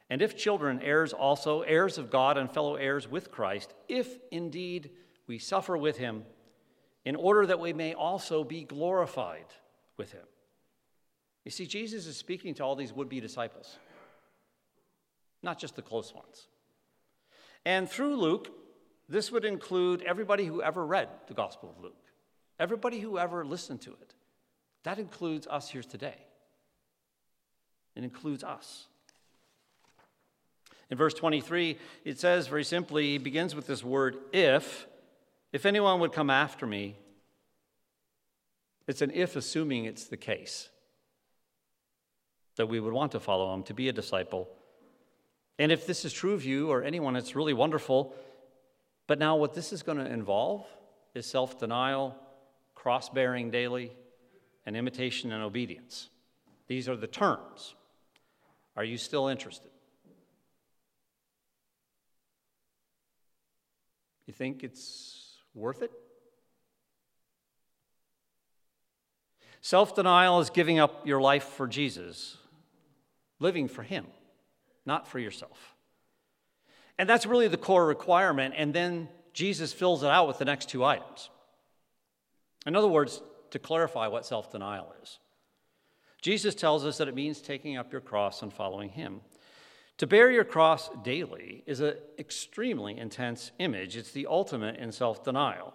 [0.10, 4.92] And if children, heirs also, heirs of God and fellow heirs with Christ, if indeed
[5.28, 6.24] we suffer with him,
[7.04, 9.46] in order that we may also be glorified
[9.98, 10.26] with him.
[11.44, 13.78] You see, Jesus is speaking to all these would be disciples,
[15.44, 16.48] not just the close ones.
[17.64, 18.50] And through Luke,
[19.08, 22.04] this would include everybody who ever read the Gospel of Luke,
[22.60, 24.16] everybody who ever listened to it.
[24.84, 26.18] That includes us here today.
[27.96, 28.88] It includes us.
[30.90, 34.88] In verse 23, it says very simply, he begins with this word, if.
[35.52, 36.96] If anyone would come after me,
[38.88, 40.70] it's an if assuming it's the case
[42.56, 44.48] that we would want to follow him, to be a disciple.
[45.58, 48.16] And if this is true of you or anyone, it's really wonderful.
[49.08, 50.66] But now, what this is going to involve
[51.14, 52.16] is self denial,
[52.74, 53.92] cross bearing daily,
[54.66, 56.10] and imitation and obedience.
[56.68, 57.76] These are the terms.
[58.76, 59.72] Are you still interested?
[64.26, 65.92] You think it's worth it?
[69.62, 72.38] Self denial is giving up your life for Jesus,
[73.40, 74.06] living for Him,
[74.86, 75.76] not for yourself.
[76.98, 78.54] And that's really the core requirement.
[78.58, 81.30] And then Jesus fills it out with the next two items.
[82.66, 85.20] In other words, to clarify what self denial is,
[86.22, 89.22] Jesus tells us that it means taking up your cross and following Him.
[90.00, 93.96] To bear your cross daily is an extremely intense image.
[93.96, 95.74] It's the ultimate in self denial.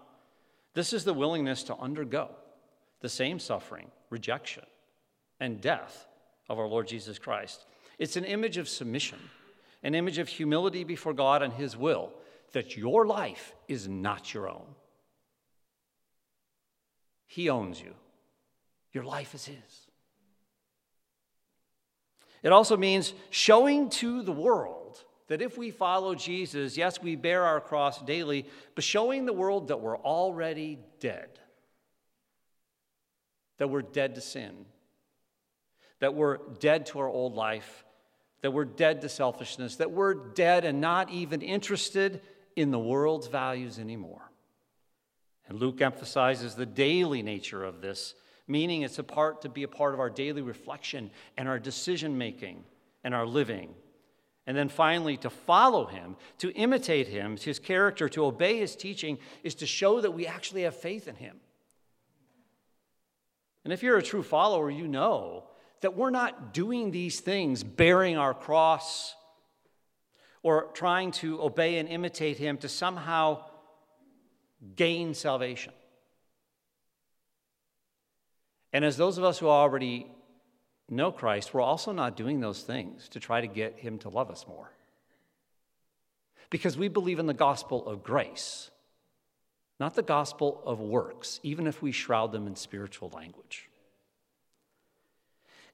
[0.75, 2.31] This is the willingness to undergo
[3.01, 4.65] the same suffering, rejection,
[5.41, 6.07] and death
[6.49, 7.65] of our Lord Jesus Christ.
[7.99, 9.19] It's an image of submission,
[9.83, 12.13] an image of humility before God and His will,
[12.53, 14.67] that your life is not your own.
[17.27, 17.95] He owns you,
[18.93, 19.90] your life is His.
[22.43, 27.45] It also means showing to the world that if we follow Jesus, yes, we bear
[27.45, 31.29] our cross daily, but showing the world that we're already dead,
[33.59, 34.65] that we're dead to sin,
[36.01, 37.85] that we're dead to our old life,
[38.41, 42.23] that we're dead to selfishness, that we're dead and not even interested
[42.57, 44.31] in the world's values anymore.
[45.47, 48.15] And Luke emphasizes the daily nature of this
[48.51, 52.19] meaning it's a part to be a part of our daily reflection and our decision
[52.19, 52.65] making
[53.05, 53.73] and our living.
[54.47, 59.19] And then finally, to follow him, to imitate him, his character, to obey his teaching,
[59.45, 61.37] is to show that we actually have faith in him.
[63.65, 65.45] And if you're a true follower, you know
[65.83, 69.15] that we're not doing these things, bearing our cross,
[70.43, 73.45] or trying to obey and imitate him to somehow
[74.75, 75.73] gain salvation.
[78.73, 80.07] And as those of us who already
[80.89, 84.31] know Christ, we're also not doing those things to try to get Him to love
[84.31, 84.71] us more.
[86.51, 88.71] Because we believe in the gospel of grace,
[89.79, 93.69] not the gospel of works, even if we shroud them in spiritual language.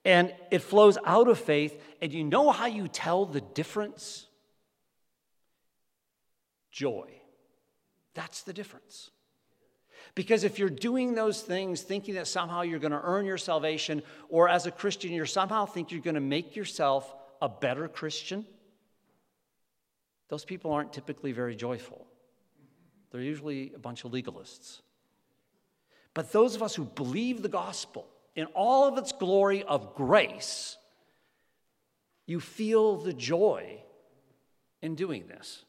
[0.04, 4.26] And it flows out of faith, and you know how you tell the difference?
[6.70, 7.08] Joy.
[8.14, 9.10] That's the difference.
[10.16, 14.02] Because if you're doing those things thinking that somehow you're going to earn your salvation,
[14.30, 18.46] or as a Christian, you're somehow think you're going to make yourself a better Christian,
[20.28, 22.06] those people aren't typically very joyful.
[23.10, 24.80] They're usually a bunch of legalists.
[26.14, 30.78] But those of us who believe the gospel in all of its glory of grace,
[32.24, 33.82] you feel the joy
[34.80, 35.62] in doing this.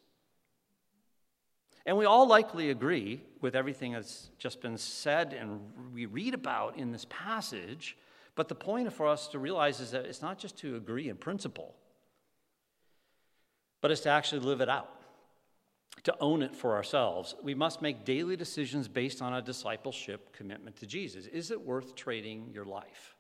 [1.86, 5.62] And we all likely agree with everything that's just been said and
[5.94, 7.98] we read about in this passage.
[8.36, 11.18] But the point for us to realize is that it's not just to agree in
[11.18, 11.76] principle,
[13.82, 14.90] but it's to actually live it out,
[16.04, 17.36] to own it for ourselves.
[17.44, 21.26] We must make daily decisions based on a discipleship commitment to Jesus.
[21.28, 23.16] Is it worth trading your life?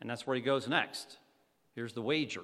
[0.00, 1.18] And that's where he goes next.
[1.74, 2.42] Here's the wager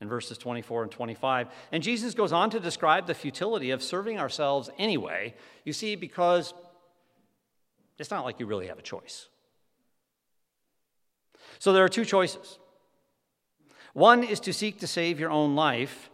[0.00, 1.48] in verses 24 and 25.
[1.72, 6.52] And Jesus goes on to describe the futility of serving ourselves anyway, you see, because
[7.98, 9.28] it's not like you really have a choice.
[11.58, 12.58] So there are two choices.
[13.94, 16.10] One is to seek to save your own life.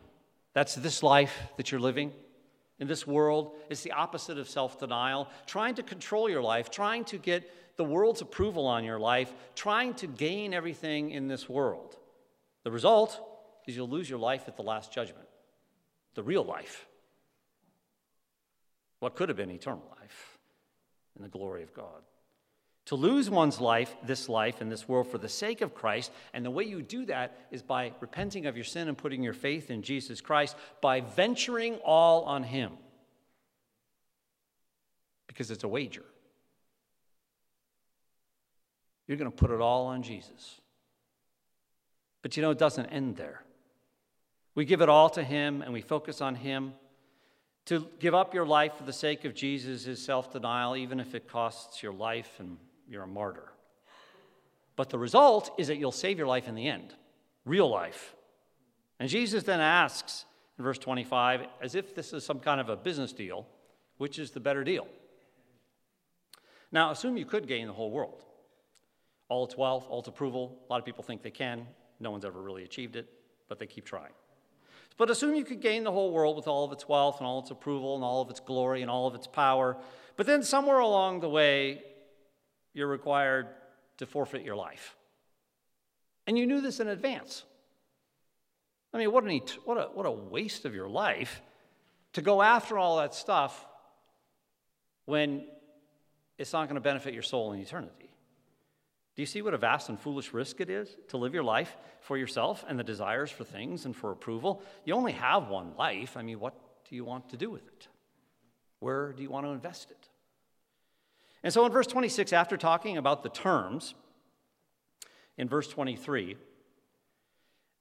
[0.55, 2.12] That's this life that you're living
[2.79, 3.57] in this world.
[3.68, 5.29] It's the opposite of self denial.
[5.47, 9.95] Trying to control your life, trying to get the world's approval on your life, trying
[9.95, 11.97] to gain everything in this world.
[12.62, 13.21] The result
[13.66, 15.29] is you'll lose your life at the last judgment,
[16.14, 16.87] the real life.
[19.01, 20.38] What could have been eternal life
[21.16, 22.03] in the glory of God.
[22.87, 26.44] To lose one's life, this life, in this world for the sake of Christ, and
[26.44, 29.70] the way you do that is by repenting of your sin and putting your faith
[29.70, 32.72] in Jesus Christ, by venturing all on Him.
[35.29, 36.05] Because it's a wager.
[39.07, 40.61] You're going to put it all on Jesus.
[42.22, 43.42] But you know, it doesn't end there.
[44.54, 46.74] We give it all to Him and we focus on Him.
[47.66, 51.14] To give up your life for the sake of Jesus is self denial, even if
[51.14, 53.52] it costs your life and you're a martyr.
[54.76, 56.94] But the result is that you'll save your life in the end,
[57.44, 58.14] real life.
[58.98, 60.24] And Jesus then asks
[60.58, 63.46] in verse 25, as if this is some kind of a business deal,
[63.98, 64.86] which is the better deal?
[66.70, 68.24] Now, assume you could gain the whole world.
[69.28, 70.58] All its wealth, all its approval.
[70.68, 71.66] A lot of people think they can.
[72.00, 73.08] No one's ever really achieved it,
[73.48, 74.12] but they keep trying.
[74.98, 77.40] But assume you could gain the whole world with all of its wealth and all
[77.40, 79.76] its approval and all of its glory and all of its power.
[80.16, 81.83] But then somewhere along the way,
[82.74, 83.48] you're required
[83.98, 84.96] to forfeit your life.
[86.26, 87.44] And you knew this in advance.
[88.94, 91.40] I mean, what, an, what, a, what a waste of your life
[92.12, 93.66] to go after all that stuff
[95.07, 95.46] when
[96.38, 98.12] it's not going to benefit your soul in eternity.
[99.14, 101.77] Do you see what a vast and foolish risk it is to live your life
[102.01, 104.62] for yourself and the desires for things and for approval?
[104.85, 106.16] You only have one life.
[106.16, 106.55] I mean, what
[106.88, 107.88] do you want to do with it?
[108.79, 110.09] Where do you want to invest it?
[111.42, 113.94] And so in verse 26, after talking about the terms,
[115.37, 116.37] in verse 23,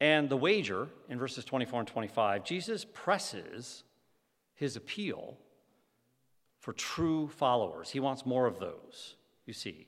[0.02, 3.84] and the wager in verses 24 and 25, Jesus presses
[4.56, 5.38] his appeal
[6.60, 7.92] for true followers.
[7.92, 9.16] He wants more of those,
[9.46, 9.88] you see.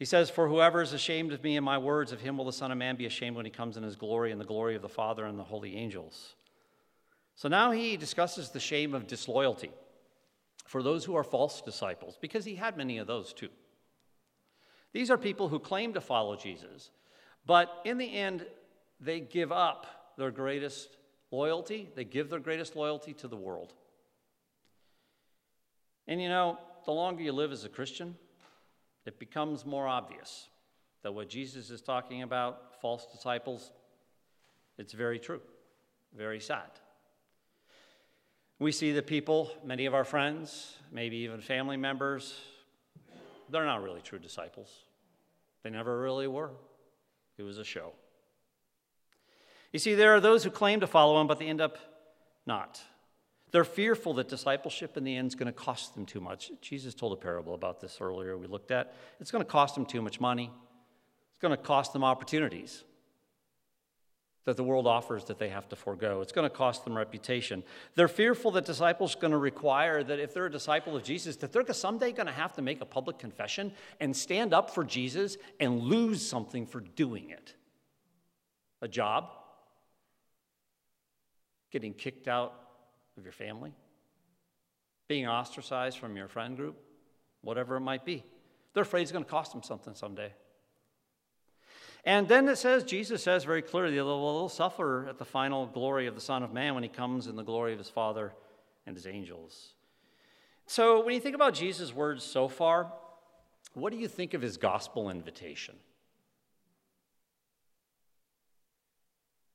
[0.00, 2.54] He says, For whoever is ashamed of me and my words, of him will the
[2.54, 4.80] Son of Man be ashamed when he comes in his glory and the glory of
[4.80, 6.36] the Father and the holy angels.
[7.34, 9.70] So now he discusses the shame of disloyalty
[10.64, 13.50] for those who are false disciples, because he had many of those too.
[14.94, 16.90] These are people who claim to follow Jesus,
[17.44, 18.46] but in the end,
[19.00, 20.96] they give up their greatest
[21.30, 23.74] loyalty, they give their greatest loyalty to the world.
[26.08, 28.16] And you know, the longer you live as a Christian,
[29.06, 30.48] it becomes more obvious
[31.02, 33.72] that what Jesus is talking about, false disciples,
[34.78, 35.40] it's very true,
[36.16, 36.70] very sad.
[38.58, 42.38] We see the people, many of our friends, maybe even family members,
[43.48, 44.70] they're not really true disciples.
[45.62, 46.50] They never really were.
[47.38, 47.92] It was a show.
[49.72, 51.78] You see, there are those who claim to follow him, but they end up
[52.46, 52.80] not.
[53.50, 56.52] They're fearful that discipleship in the end is going to cost them too much.
[56.60, 58.94] Jesus told a parable about this earlier, we looked at.
[59.20, 60.50] It's going to cost them too much money,
[61.30, 62.84] it's going to cost them opportunities
[64.46, 66.22] that the world offers that they have to forego.
[66.22, 67.62] It's going to cost them reputation.
[67.94, 71.36] They're fearful that disciples are going to require that if they're a disciple of Jesus,
[71.36, 74.82] that they're someday going to have to make a public confession and stand up for
[74.82, 77.54] Jesus and lose something for doing it.
[78.80, 79.30] A job,
[81.70, 82.54] getting kicked out
[83.16, 83.72] of your family,
[85.08, 86.76] being ostracized from your friend group,
[87.42, 88.24] whatever it might be.
[88.72, 90.32] They're afraid it's going to cost them something someday.
[92.04, 96.14] And then it says, Jesus says very clearly, they'll suffer at the final glory of
[96.14, 98.32] the Son of Man when he comes in the glory of his Father
[98.86, 99.74] and his angels.
[100.66, 102.92] So, when you think about Jesus' words so far,
[103.74, 105.74] what do you think of his gospel invitation?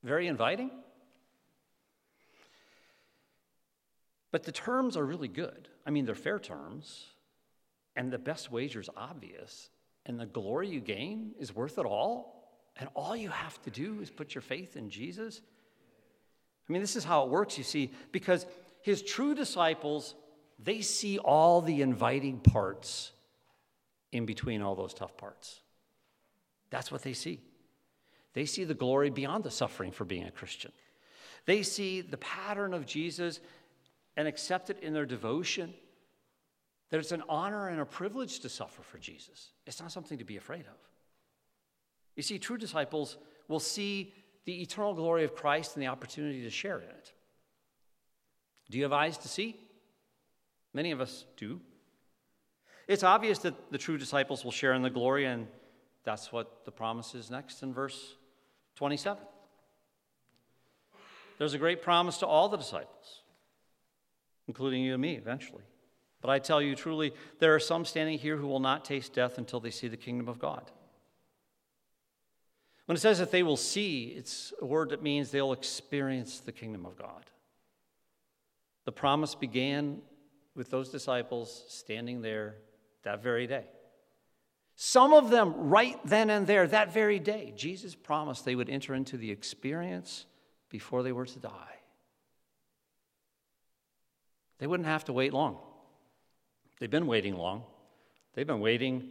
[0.04, 0.70] Very inviting?
[4.36, 5.70] But the terms are really good.
[5.86, 7.06] I mean, they're fair terms,
[7.96, 9.70] and the best wager is obvious,
[10.06, 12.52] and the glory you gain is worth it all.
[12.76, 15.40] And all you have to do is put your faith in Jesus.
[16.68, 18.46] I mean, this is how it works, you see, because
[18.82, 20.16] his true disciples
[20.60, 23.14] they see all the inviting parts
[24.12, 25.62] in between all those tough parts.
[26.72, 27.40] That's what they see.
[28.34, 30.74] They see the glory beyond the suffering for being a Christian.
[31.46, 33.40] They see the pattern of Jesus
[34.18, 35.74] and accept it in their devotion
[36.90, 39.52] that it's an honor and a privilege to suffer for Jesus.
[39.66, 40.78] It's not something to be afraid of.
[42.16, 44.14] You see, true disciples will see
[44.46, 47.12] the eternal glory of Christ and the opportunity to share in it.
[48.70, 49.60] Do you have eyes to see?
[50.74, 51.60] Many of us do.
[52.88, 55.48] It's obvious that the true disciples will share in the glory, and
[56.04, 58.16] that's what the promise is next in verse
[58.76, 59.22] 27.
[61.38, 63.22] There's a great promise to all the disciples,
[64.48, 65.64] including you and me eventually.
[66.22, 69.38] But I tell you truly, there are some standing here who will not taste death
[69.38, 70.72] until they see the kingdom of God.
[72.86, 76.52] When it says that they will see, it's a word that means they'll experience the
[76.52, 77.26] kingdom of God.
[78.86, 80.02] The promise began
[80.56, 82.56] with those disciples standing there
[83.04, 83.66] that very day.
[84.76, 88.94] Some of them, right then and there, that very day, Jesus promised they would enter
[88.94, 90.26] into the experience
[90.70, 91.76] before they were to die.
[94.60, 95.58] They wouldn't have to wait long.
[96.80, 97.64] They've been waiting long.
[98.34, 99.10] They've been waiting.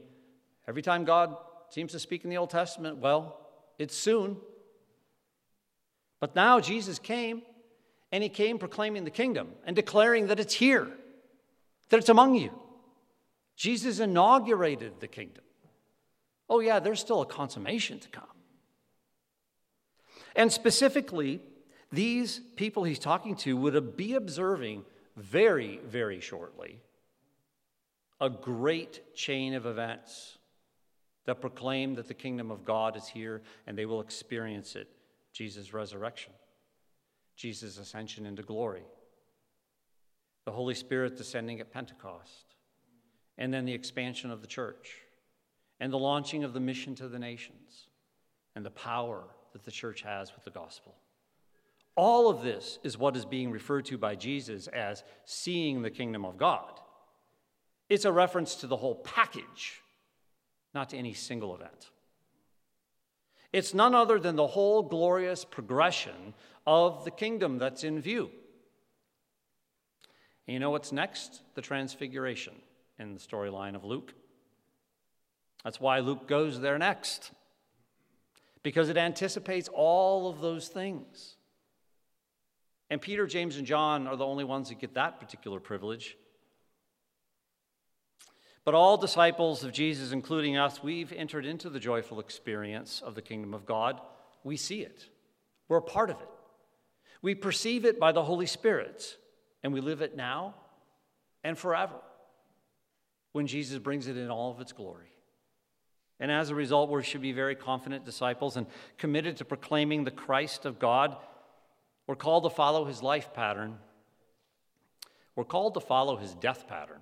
[0.69, 1.37] Every time God
[1.71, 3.39] seems to speak in the Old Testament, well,
[3.79, 4.37] it's soon.
[6.21, 7.43] But now Jesus came,
[8.13, 10.91] and he came proclaiming the kingdom and declaring that it's here
[11.89, 12.51] that it's among you.
[13.57, 15.45] Jesus inaugurated the kingdom.
[16.49, 18.25] Oh, yeah, there's still a consummation to come.
[20.37, 21.41] And specifically,
[21.93, 24.85] these people he's talking to would be observing
[25.17, 26.81] very, very shortly
[28.21, 30.39] a great chain of events
[31.27, 34.89] that proclaim that the kingdom of God is here and they will experience it
[35.33, 36.33] Jesus' resurrection,
[37.37, 38.85] Jesus' ascension into glory,
[40.45, 42.55] the Holy Spirit descending at Pentecost,
[43.37, 44.99] and then the expansion of the church,
[45.81, 47.89] and the launching of the mission to the nations,
[48.55, 50.95] and the power that the church has with the gospel.
[51.97, 56.25] All of this is what is being referred to by Jesus as seeing the kingdom
[56.25, 56.81] of God.
[57.89, 59.81] It's a reference to the whole package,
[60.75, 61.91] not to any single event.
[63.53, 66.35] It's none other than the whole glorious progression
[66.67, 68.31] of the kingdom that's in view.
[70.47, 71.43] And you know what's next?
[71.55, 72.55] The transfiguration
[72.99, 74.13] in the storyline of Luke.
[75.63, 77.31] That's why Luke goes there next,
[78.63, 81.37] because it anticipates all of those things.
[82.91, 86.17] And Peter, James, and John are the only ones that get that particular privilege.
[88.65, 93.23] But all disciples of Jesus, including us, we've entered into the joyful experience of the
[93.23, 94.01] kingdom of God.
[94.43, 95.09] We see it,
[95.69, 96.29] we're a part of it.
[97.21, 99.17] We perceive it by the Holy Spirit
[99.63, 100.55] and we live it now
[101.43, 101.97] and forever
[103.33, 105.09] when Jesus brings it in all of its glory.
[106.21, 108.67] And as a result, we should be very confident disciples and
[108.99, 111.17] committed to proclaiming the Christ of God.
[112.07, 113.79] We're called to follow his life pattern.
[115.37, 117.01] We're called to follow his death pattern.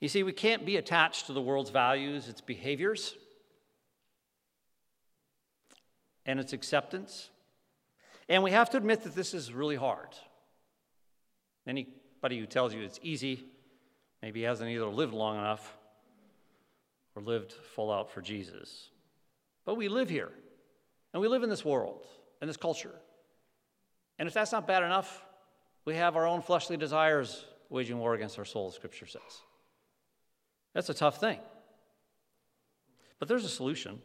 [0.00, 3.16] You see, we can't be attached to the world's values, its behaviors,
[6.26, 7.30] and its acceptance.
[8.28, 10.08] And we have to admit that this is really hard.
[11.66, 13.44] Anybody who tells you it's easy
[14.22, 15.76] maybe hasn't either lived long enough
[17.14, 18.90] or lived full out for Jesus.
[19.64, 20.32] But we live here,
[21.12, 22.06] and we live in this world,
[22.40, 22.94] in this culture.
[24.18, 25.24] And if that's not bad enough,
[25.84, 29.22] we have our own fleshly desires waging war against our soul, Scripture says.
[30.74, 31.38] That's a tough thing.
[33.18, 34.00] But there's a solution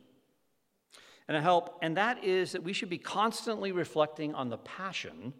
[1.28, 5.34] and a help, and that is that we should be constantly reflecting on the passion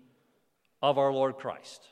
[0.82, 1.88] of our Lord Christ.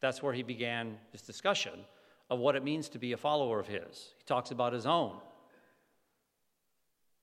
[0.00, 1.84] That's where he began his discussion
[2.28, 4.14] of what it means to be a follower of his.
[4.18, 5.16] He talks about his own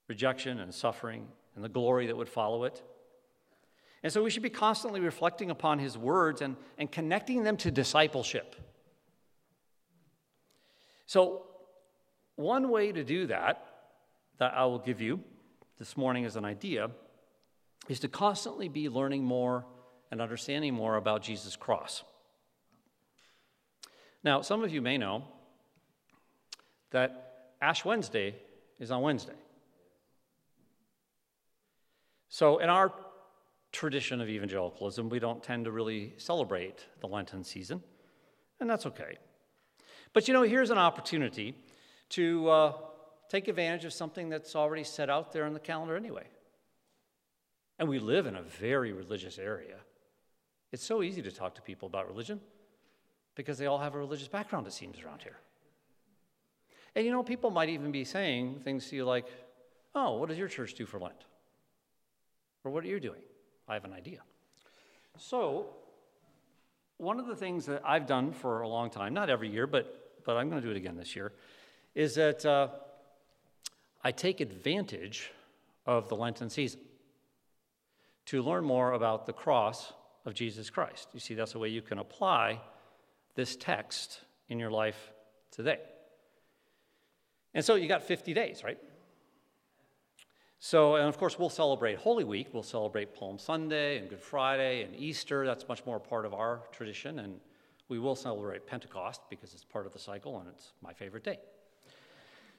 [0.07, 2.83] rejection and suffering and the glory that would follow it.
[4.03, 7.69] And so we should be constantly reflecting upon his words and, and connecting them to
[7.71, 8.55] discipleship.
[11.05, 11.45] So,
[12.35, 13.65] one way to do that,
[14.39, 15.19] that I will give you
[15.77, 16.89] this morning as an idea,
[17.89, 19.65] is to constantly be learning more
[20.09, 22.03] and understanding more about Jesus' cross.
[24.23, 25.23] Now, some of you may know
[26.91, 28.35] that Ash Wednesday
[28.79, 29.33] is on Wednesday.
[32.29, 32.93] So, in our
[33.71, 37.81] tradition of evangelicalism, we don't tend to really celebrate the Lenten season,
[38.59, 39.17] and that's okay.
[40.13, 41.55] But you know, here's an opportunity
[42.09, 42.73] to uh,
[43.29, 46.25] take advantage of something that's already set out there in the calendar anyway.
[47.79, 49.77] And we live in a very religious area.
[50.71, 52.39] It's so easy to talk to people about religion
[53.35, 55.37] because they all have a religious background, it seems, around here.
[56.95, 59.25] And you know, people might even be saying things to you like,
[59.93, 61.25] Oh, what does your church do for Lent?
[62.63, 63.21] Or what are you doing?
[63.71, 64.19] I have an idea.
[65.17, 65.67] So,
[66.97, 70.23] one of the things that I've done for a long time, not every year, but,
[70.25, 71.31] but I'm going to do it again this year,
[71.95, 72.67] is that uh,
[74.03, 75.31] I take advantage
[75.85, 76.81] of the Lenten season
[78.25, 79.93] to learn more about the cross
[80.25, 81.07] of Jesus Christ.
[81.13, 82.59] You see, that's the way you can apply
[83.35, 84.19] this text
[84.49, 85.13] in your life
[85.49, 85.79] today.
[87.53, 88.77] And so you got 50 days, right?
[90.63, 92.49] So, and of course, we'll celebrate Holy Week.
[92.53, 95.43] We'll celebrate Palm Sunday and Good Friday and Easter.
[95.43, 97.17] That's much more part of our tradition.
[97.17, 97.39] And
[97.89, 101.39] we will celebrate Pentecost because it's part of the cycle and it's my favorite day.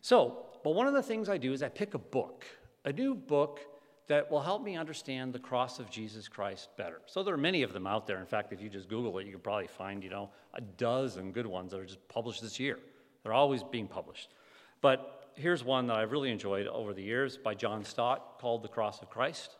[0.01, 2.45] So, but one of the things I do is I pick a book,
[2.85, 3.61] a new book
[4.09, 7.03] that will help me understand the cross of Jesus Christ better.
[7.07, 8.19] So there are many of them out there.
[8.19, 11.31] In fact, if you just Google it, you can probably find, you know, a dozen
[11.31, 12.81] good ones that are just published this year.
[13.23, 14.35] They're always being published.
[14.81, 18.69] But here's one that I've really enjoyed over the years by John Stott called The
[18.69, 19.57] Cross of Christ.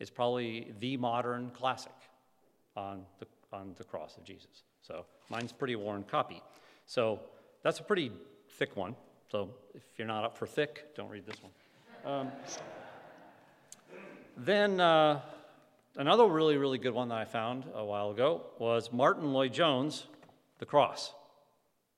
[0.00, 1.92] It's probably the modern classic
[2.76, 4.64] on the, on the cross of Jesus.
[4.82, 6.42] So mine's pretty worn copy.
[6.86, 7.20] So
[7.62, 8.10] that's a pretty
[8.50, 8.96] thick one.
[9.30, 11.52] So if you're not up for thick, don't read this one.
[12.04, 12.32] Um,
[14.36, 15.20] then uh,
[15.96, 20.06] another really, really good one that I found a while ago was Martyn Lloyd-Jones,
[20.58, 21.14] The Cross.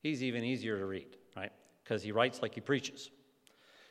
[0.03, 1.17] He's even easier to read
[1.87, 3.11] because he writes like he preaches.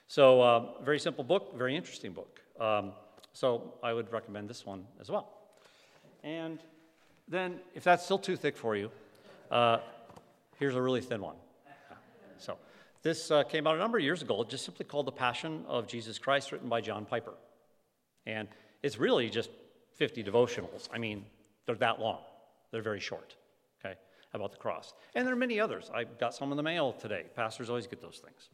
[0.08, 2.42] So, uh, very simple book, very interesting book.
[2.60, 2.92] Um,
[3.34, 5.30] so, I would recommend this one as well.
[6.24, 6.60] And
[7.28, 8.92] then, if that's still too thick for you,
[9.50, 9.80] uh,
[10.60, 11.36] here's a really thin one.
[12.38, 12.58] So,
[13.02, 15.88] this uh, came out a number of years ago, just simply called The Passion of
[15.88, 17.34] Jesus Christ, written by John Piper.
[18.26, 18.48] And
[18.84, 19.50] it's really just
[19.94, 20.90] 50 devotionals.
[20.94, 21.26] I mean,
[21.66, 22.20] they're that long,
[22.72, 23.36] they're very short
[24.36, 24.94] about the cross.
[25.16, 25.90] And there are many others.
[25.94, 27.24] I got some in the mail today.
[27.36, 28.50] Pastors always get those things.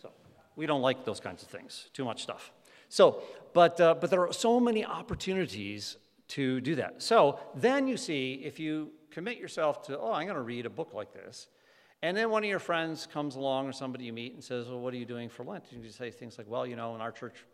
[0.00, 0.10] So
[0.56, 2.52] we don't like those kinds of things, too much stuff.
[2.88, 3.22] So,
[3.54, 5.96] but, uh, but there are so many opportunities
[6.28, 7.02] to do that.
[7.02, 10.70] So then you see, if you commit yourself to, oh, I'm going to read a
[10.70, 11.48] book like this,
[12.02, 14.80] and then one of your friends comes along or somebody you meet and says, well,
[14.80, 15.64] what are you doing for Lent?
[15.72, 17.44] And you say things like, well, you know, in our church,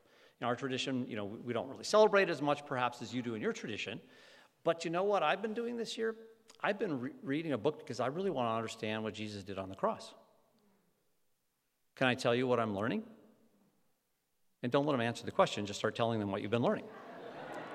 [0.41, 3.35] in our tradition, you know, we don't really celebrate as much perhaps as you do
[3.35, 4.01] in your tradition.
[4.63, 6.15] But you know what I've been doing this year?
[6.67, 9.57] I've been re- reading a book because I really want to understand what Jesus did
[9.57, 10.13] on the cross.
[11.95, 13.05] Can I tell you what I'm learning?
[14.65, 16.87] And don't let them answer the question, just start telling them what you've been learning.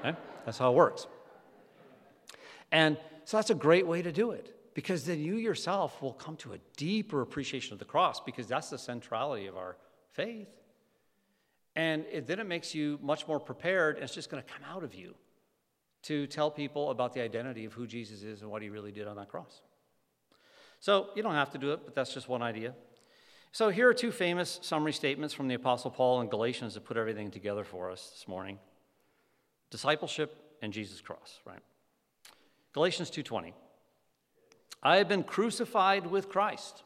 [0.01, 0.09] Okay?
[0.09, 0.13] Eh?
[0.43, 1.07] That's how it works.
[2.69, 6.35] And so that's a great way to do it because then you yourself will come
[6.37, 9.77] to a deeper appreciation of the cross because that's the centrality of our
[10.11, 10.49] faith.
[11.77, 14.63] And it, then it makes you much more prepared, and it's just going to come
[14.69, 15.15] out of you
[16.03, 19.07] to tell people about the identity of who Jesus is and what he really did
[19.07, 19.61] on that cross.
[20.79, 22.73] So you don't have to do it, but that's just one idea.
[23.51, 26.97] So here are two famous summary statements from the Apostle Paul in Galatians that put
[26.97, 28.57] everything together for us this morning.
[29.69, 31.61] Discipleship and Jesus cross, right?
[32.73, 33.53] Galatians 2:20.
[34.81, 36.83] I have been crucified with Christ.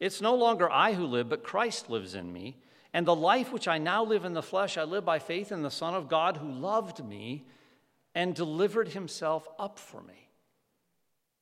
[0.00, 2.56] It's no longer I who live, but Christ lives in me.
[2.92, 5.62] And the life which I now live in the flesh, I live by faith in
[5.62, 7.46] the Son of God who loved me
[8.16, 10.30] and delivered himself up for me.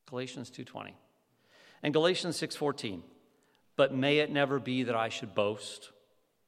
[0.06, 0.96] Galatians 2:20.
[1.84, 3.04] And Galatians 6:14.
[3.76, 5.92] But may it never be that I should boast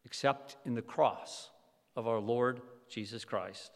[0.05, 1.51] except in the cross
[1.95, 3.73] of our Lord Jesus Christ,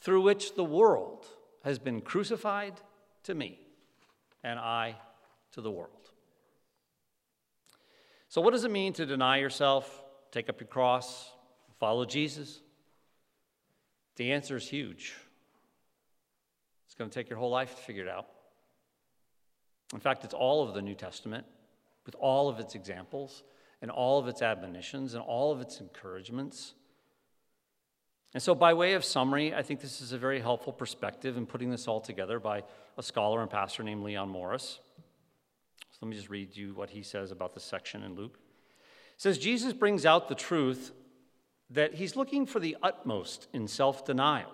[0.00, 1.26] through which the world
[1.62, 2.80] has been crucified
[3.22, 3.60] to me
[4.42, 5.00] and I
[5.52, 6.10] to the world.
[8.28, 11.32] So, what does it mean to deny yourself, take up your cross,
[11.78, 12.62] follow Jesus?
[14.16, 15.14] The answer is huge.
[16.94, 18.26] It's going to take your whole life to figure it out.
[19.92, 21.44] In fact, it's all of the New Testament
[22.06, 23.42] with all of its examples
[23.82, 26.74] and all of its admonitions and all of its encouragements.
[28.32, 31.46] And so, by way of summary, I think this is a very helpful perspective in
[31.46, 32.62] putting this all together by
[32.96, 34.78] a scholar and pastor named Leon Morris.
[35.90, 38.38] So, let me just read you what he says about this section in Luke.
[39.16, 40.92] It says, Jesus brings out the truth
[41.70, 44.52] that he's looking for the utmost in self denial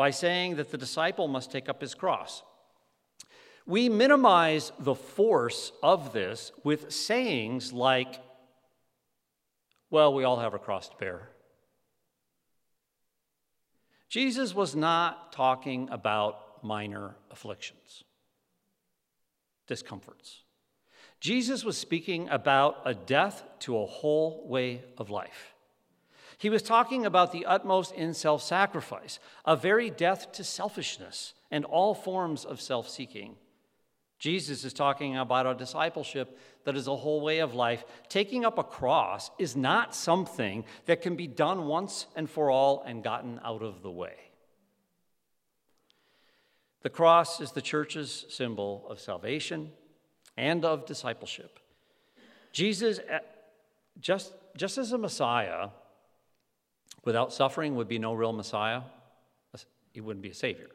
[0.00, 2.42] by saying that the disciple must take up his cross.
[3.66, 8.18] We minimize the force of this with sayings like,
[9.90, 11.28] well, we all have a cross to bear.
[14.08, 18.02] Jesus was not talking about minor afflictions,
[19.66, 20.44] discomforts.
[21.20, 25.49] Jesus was speaking about a death to a whole way of life.
[26.40, 31.66] He was talking about the utmost in self sacrifice, a very death to selfishness and
[31.66, 33.36] all forms of self seeking.
[34.18, 37.84] Jesus is talking about a discipleship that is a whole way of life.
[38.08, 42.84] Taking up a cross is not something that can be done once and for all
[42.86, 44.16] and gotten out of the way.
[46.80, 49.72] The cross is the church's symbol of salvation
[50.38, 51.58] and of discipleship.
[52.50, 53.18] Jesus, eh,
[54.00, 55.68] just, just as a Messiah,
[57.04, 58.82] without suffering would be no real Messiah,
[59.92, 60.68] he wouldn't be a Savior,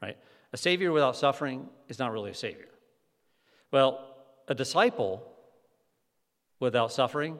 [0.00, 0.16] right?
[0.52, 2.68] A Savior without suffering is not really a Savior.
[3.70, 4.14] Well,
[4.46, 5.26] a disciple
[6.60, 7.38] without suffering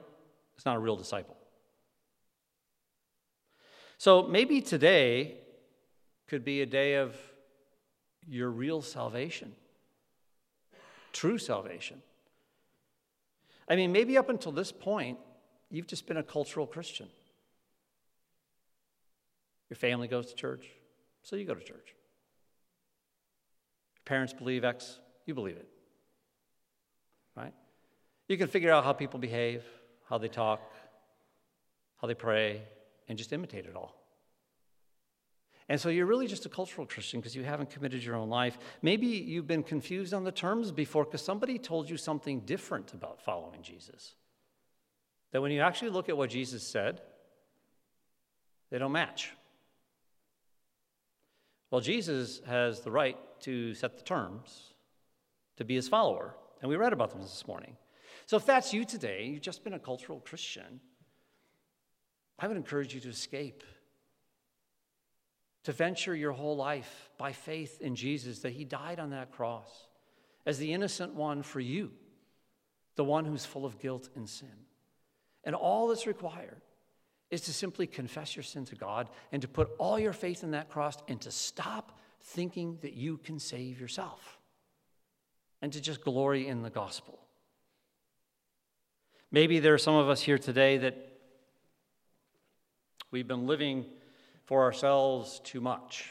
[0.59, 1.37] is not a real disciple.
[3.99, 5.37] So maybe today
[6.27, 7.16] could be a day of
[8.27, 9.53] your real salvation,
[11.12, 12.03] true salvation.
[13.68, 15.18] I mean, maybe up until this point,
[15.70, 17.09] you've just been a cultural Christian.
[19.75, 20.66] Your family goes to church,
[21.22, 21.95] so you go to church.
[23.97, 25.68] Your parents believe X, you believe it
[27.37, 27.53] right?
[28.29, 29.64] You can figure out how people behave,
[30.09, 30.61] how they talk,
[32.01, 32.62] how they pray,
[33.09, 33.95] and just imitate it all.
[35.68, 38.59] And so you're really just a cultural Christian because you haven't committed your own life.
[38.83, 43.22] Maybe you've been confused on the terms before because somebody told you something different about
[43.22, 44.14] following Jesus.
[45.33, 47.01] That when you actually look at what Jesus said,
[48.70, 49.31] they don't match.
[51.75, 54.75] Well, Jesus has the right to set the terms
[55.57, 56.37] to be his follower.
[56.62, 57.77] And we read about them this morning.
[58.27, 60.79] So if that's you today, you've just been a cultural Christian,
[62.39, 63.64] I would encourage you to escape,
[65.64, 69.89] to venture your whole life by faith in Jesus, that He died on that cross
[70.47, 71.91] as the innocent one for you,
[72.95, 74.64] the one who's full of guilt and sin.
[75.43, 76.62] And all that's required
[77.35, 80.53] is to simply confess your sin to God and to put all your faith in
[80.53, 84.39] that cross and to stop thinking that you can save yourself
[85.61, 87.18] and to just glory in the gospel.
[89.32, 90.97] Maybe there are some of us here today that
[93.11, 93.85] we've been living
[94.45, 96.11] for ourselves too much,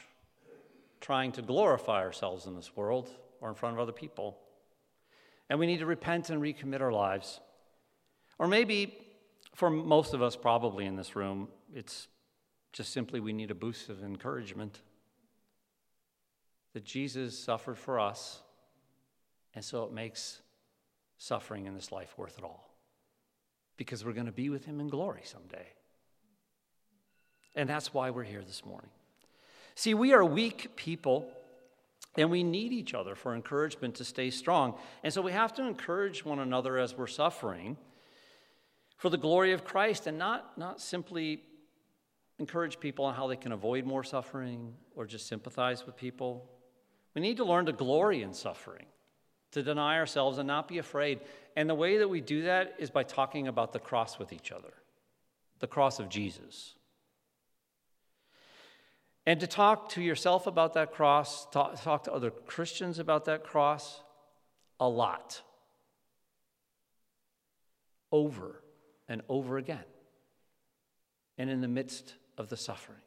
[0.99, 3.09] trying to glorify ourselves in this world
[3.39, 4.37] or in front of other people.
[5.49, 7.39] And we need to repent and recommit our lives.
[8.39, 8.97] Or maybe
[9.53, 12.07] for most of us, probably in this room, it's
[12.71, 14.81] just simply we need a boost of encouragement
[16.73, 18.41] that Jesus suffered for us
[19.55, 20.41] and so it makes
[21.17, 22.69] suffering in this life worth it all.
[23.77, 25.67] Because we're going to be with him in glory someday.
[27.55, 28.89] And that's why we're here this morning.
[29.75, 31.27] See, we are weak people,
[32.17, 34.75] and we need each other for encouragement to stay strong.
[35.03, 37.77] And so we have to encourage one another as we're suffering
[38.97, 41.41] for the glory of Christ and not, not simply
[42.39, 46.49] encourage people on how they can avoid more suffering or just sympathize with people.
[47.13, 48.85] We need to learn to glory in suffering
[49.51, 51.19] to deny ourselves and not be afraid.
[51.55, 54.51] And the way that we do that is by talking about the cross with each
[54.51, 54.73] other,
[55.59, 56.73] the cross of Jesus.
[59.25, 63.43] And to talk to yourself about that cross, talk, talk to other Christians about that
[63.43, 64.01] cross
[64.79, 65.41] a lot.
[68.11, 68.62] Over
[69.07, 69.83] and over again.
[71.37, 73.01] And in the midst of the suffering.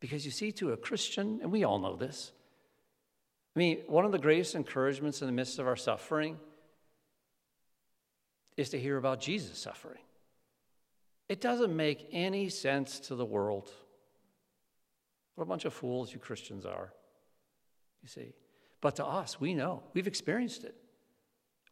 [0.00, 2.32] Because you see, to a Christian, and we all know this,
[3.54, 6.38] I mean, one of the greatest encouragements in the midst of our suffering
[8.56, 10.00] is to hear about Jesus' suffering.
[11.28, 13.70] It doesn't make any sense to the world.
[15.34, 16.92] What a bunch of fools you Christians are,
[18.02, 18.32] you see.
[18.80, 19.82] But to us, we know.
[19.92, 20.74] We've experienced it.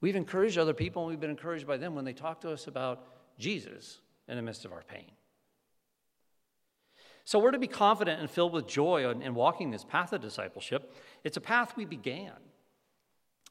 [0.01, 2.67] We've encouraged other people, and we've been encouraged by them when they talk to us
[2.67, 3.07] about
[3.39, 5.11] Jesus in the midst of our pain.
[7.25, 10.21] So we're to be confident and filled with joy in, in walking this path of
[10.21, 10.95] discipleship.
[11.25, 12.33] It's a path we began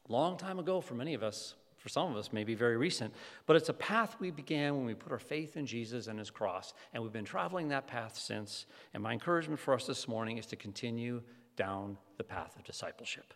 [0.07, 3.13] a long time ago for many of us, for some of us, maybe very recent,
[3.45, 6.29] but it's a path we began when we put our faith in Jesus and his
[6.29, 8.65] cross, and we've been traveling that path since.
[8.93, 11.21] And my encouragement for us this morning is to continue
[11.57, 13.33] down the path of discipleship,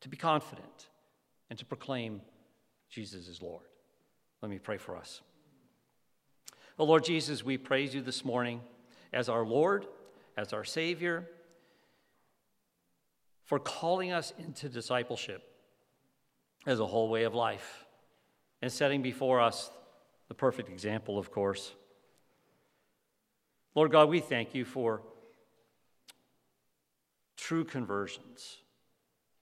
[0.00, 0.88] to be confident,
[1.50, 2.20] and to proclaim
[2.90, 3.64] Jesus is Lord.
[4.42, 5.22] Let me pray for us.
[6.80, 8.60] Oh, Lord Jesus, we praise you this morning
[9.12, 9.86] as our Lord,
[10.36, 11.28] as our Savior,
[13.44, 15.44] for calling us into discipleship.
[16.66, 17.86] as a whole way of life
[18.60, 19.70] and setting before us
[20.26, 21.72] the perfect example, of course.
[23.74, 25.00] Lord God, we thank you for
[27.36, 28.58] true conversions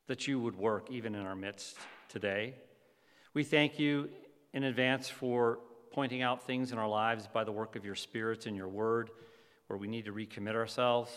[0.07, 1.77] that you would work even in our midst
[2.09, 2.55] today.
[3.35, 4.09] We thank you
[4.53, 5.59] in advance for
[5.97, 9.09] pointing out things in our lives by the work of your spirits and your word
[9.67, 11.11] where we need to recommit ourselves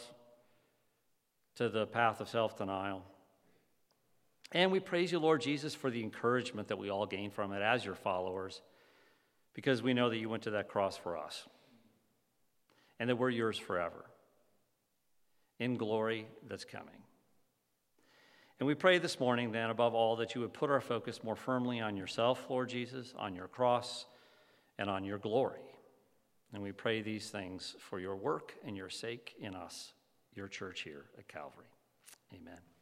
[1.53, 3.03] to the path of self denial.
[4.53, 7.61] And we praise you, Lord Jesus, for the encouragement that we all gain from it
[7.61, 8.61] as your followers,
[9.53, 11.45] because we know that you went to that cross for us
[13.01, 14.05] and that we're yours forever
[15.59, 17.03] in glory that's coming.
[18.61, 21.35] And we pray this morning, then, above all, that you would put our focus more
[21.35, 24.05] firmly on yourself, Lord Jesus, on your cross,
[24.79, 25.59] and on your glory.
[26.53, 29.93] And we pray these things for your work and your sake in us,
[30.33, 31.67] your church here at Calvary.
[32.33, 32.78] Amen.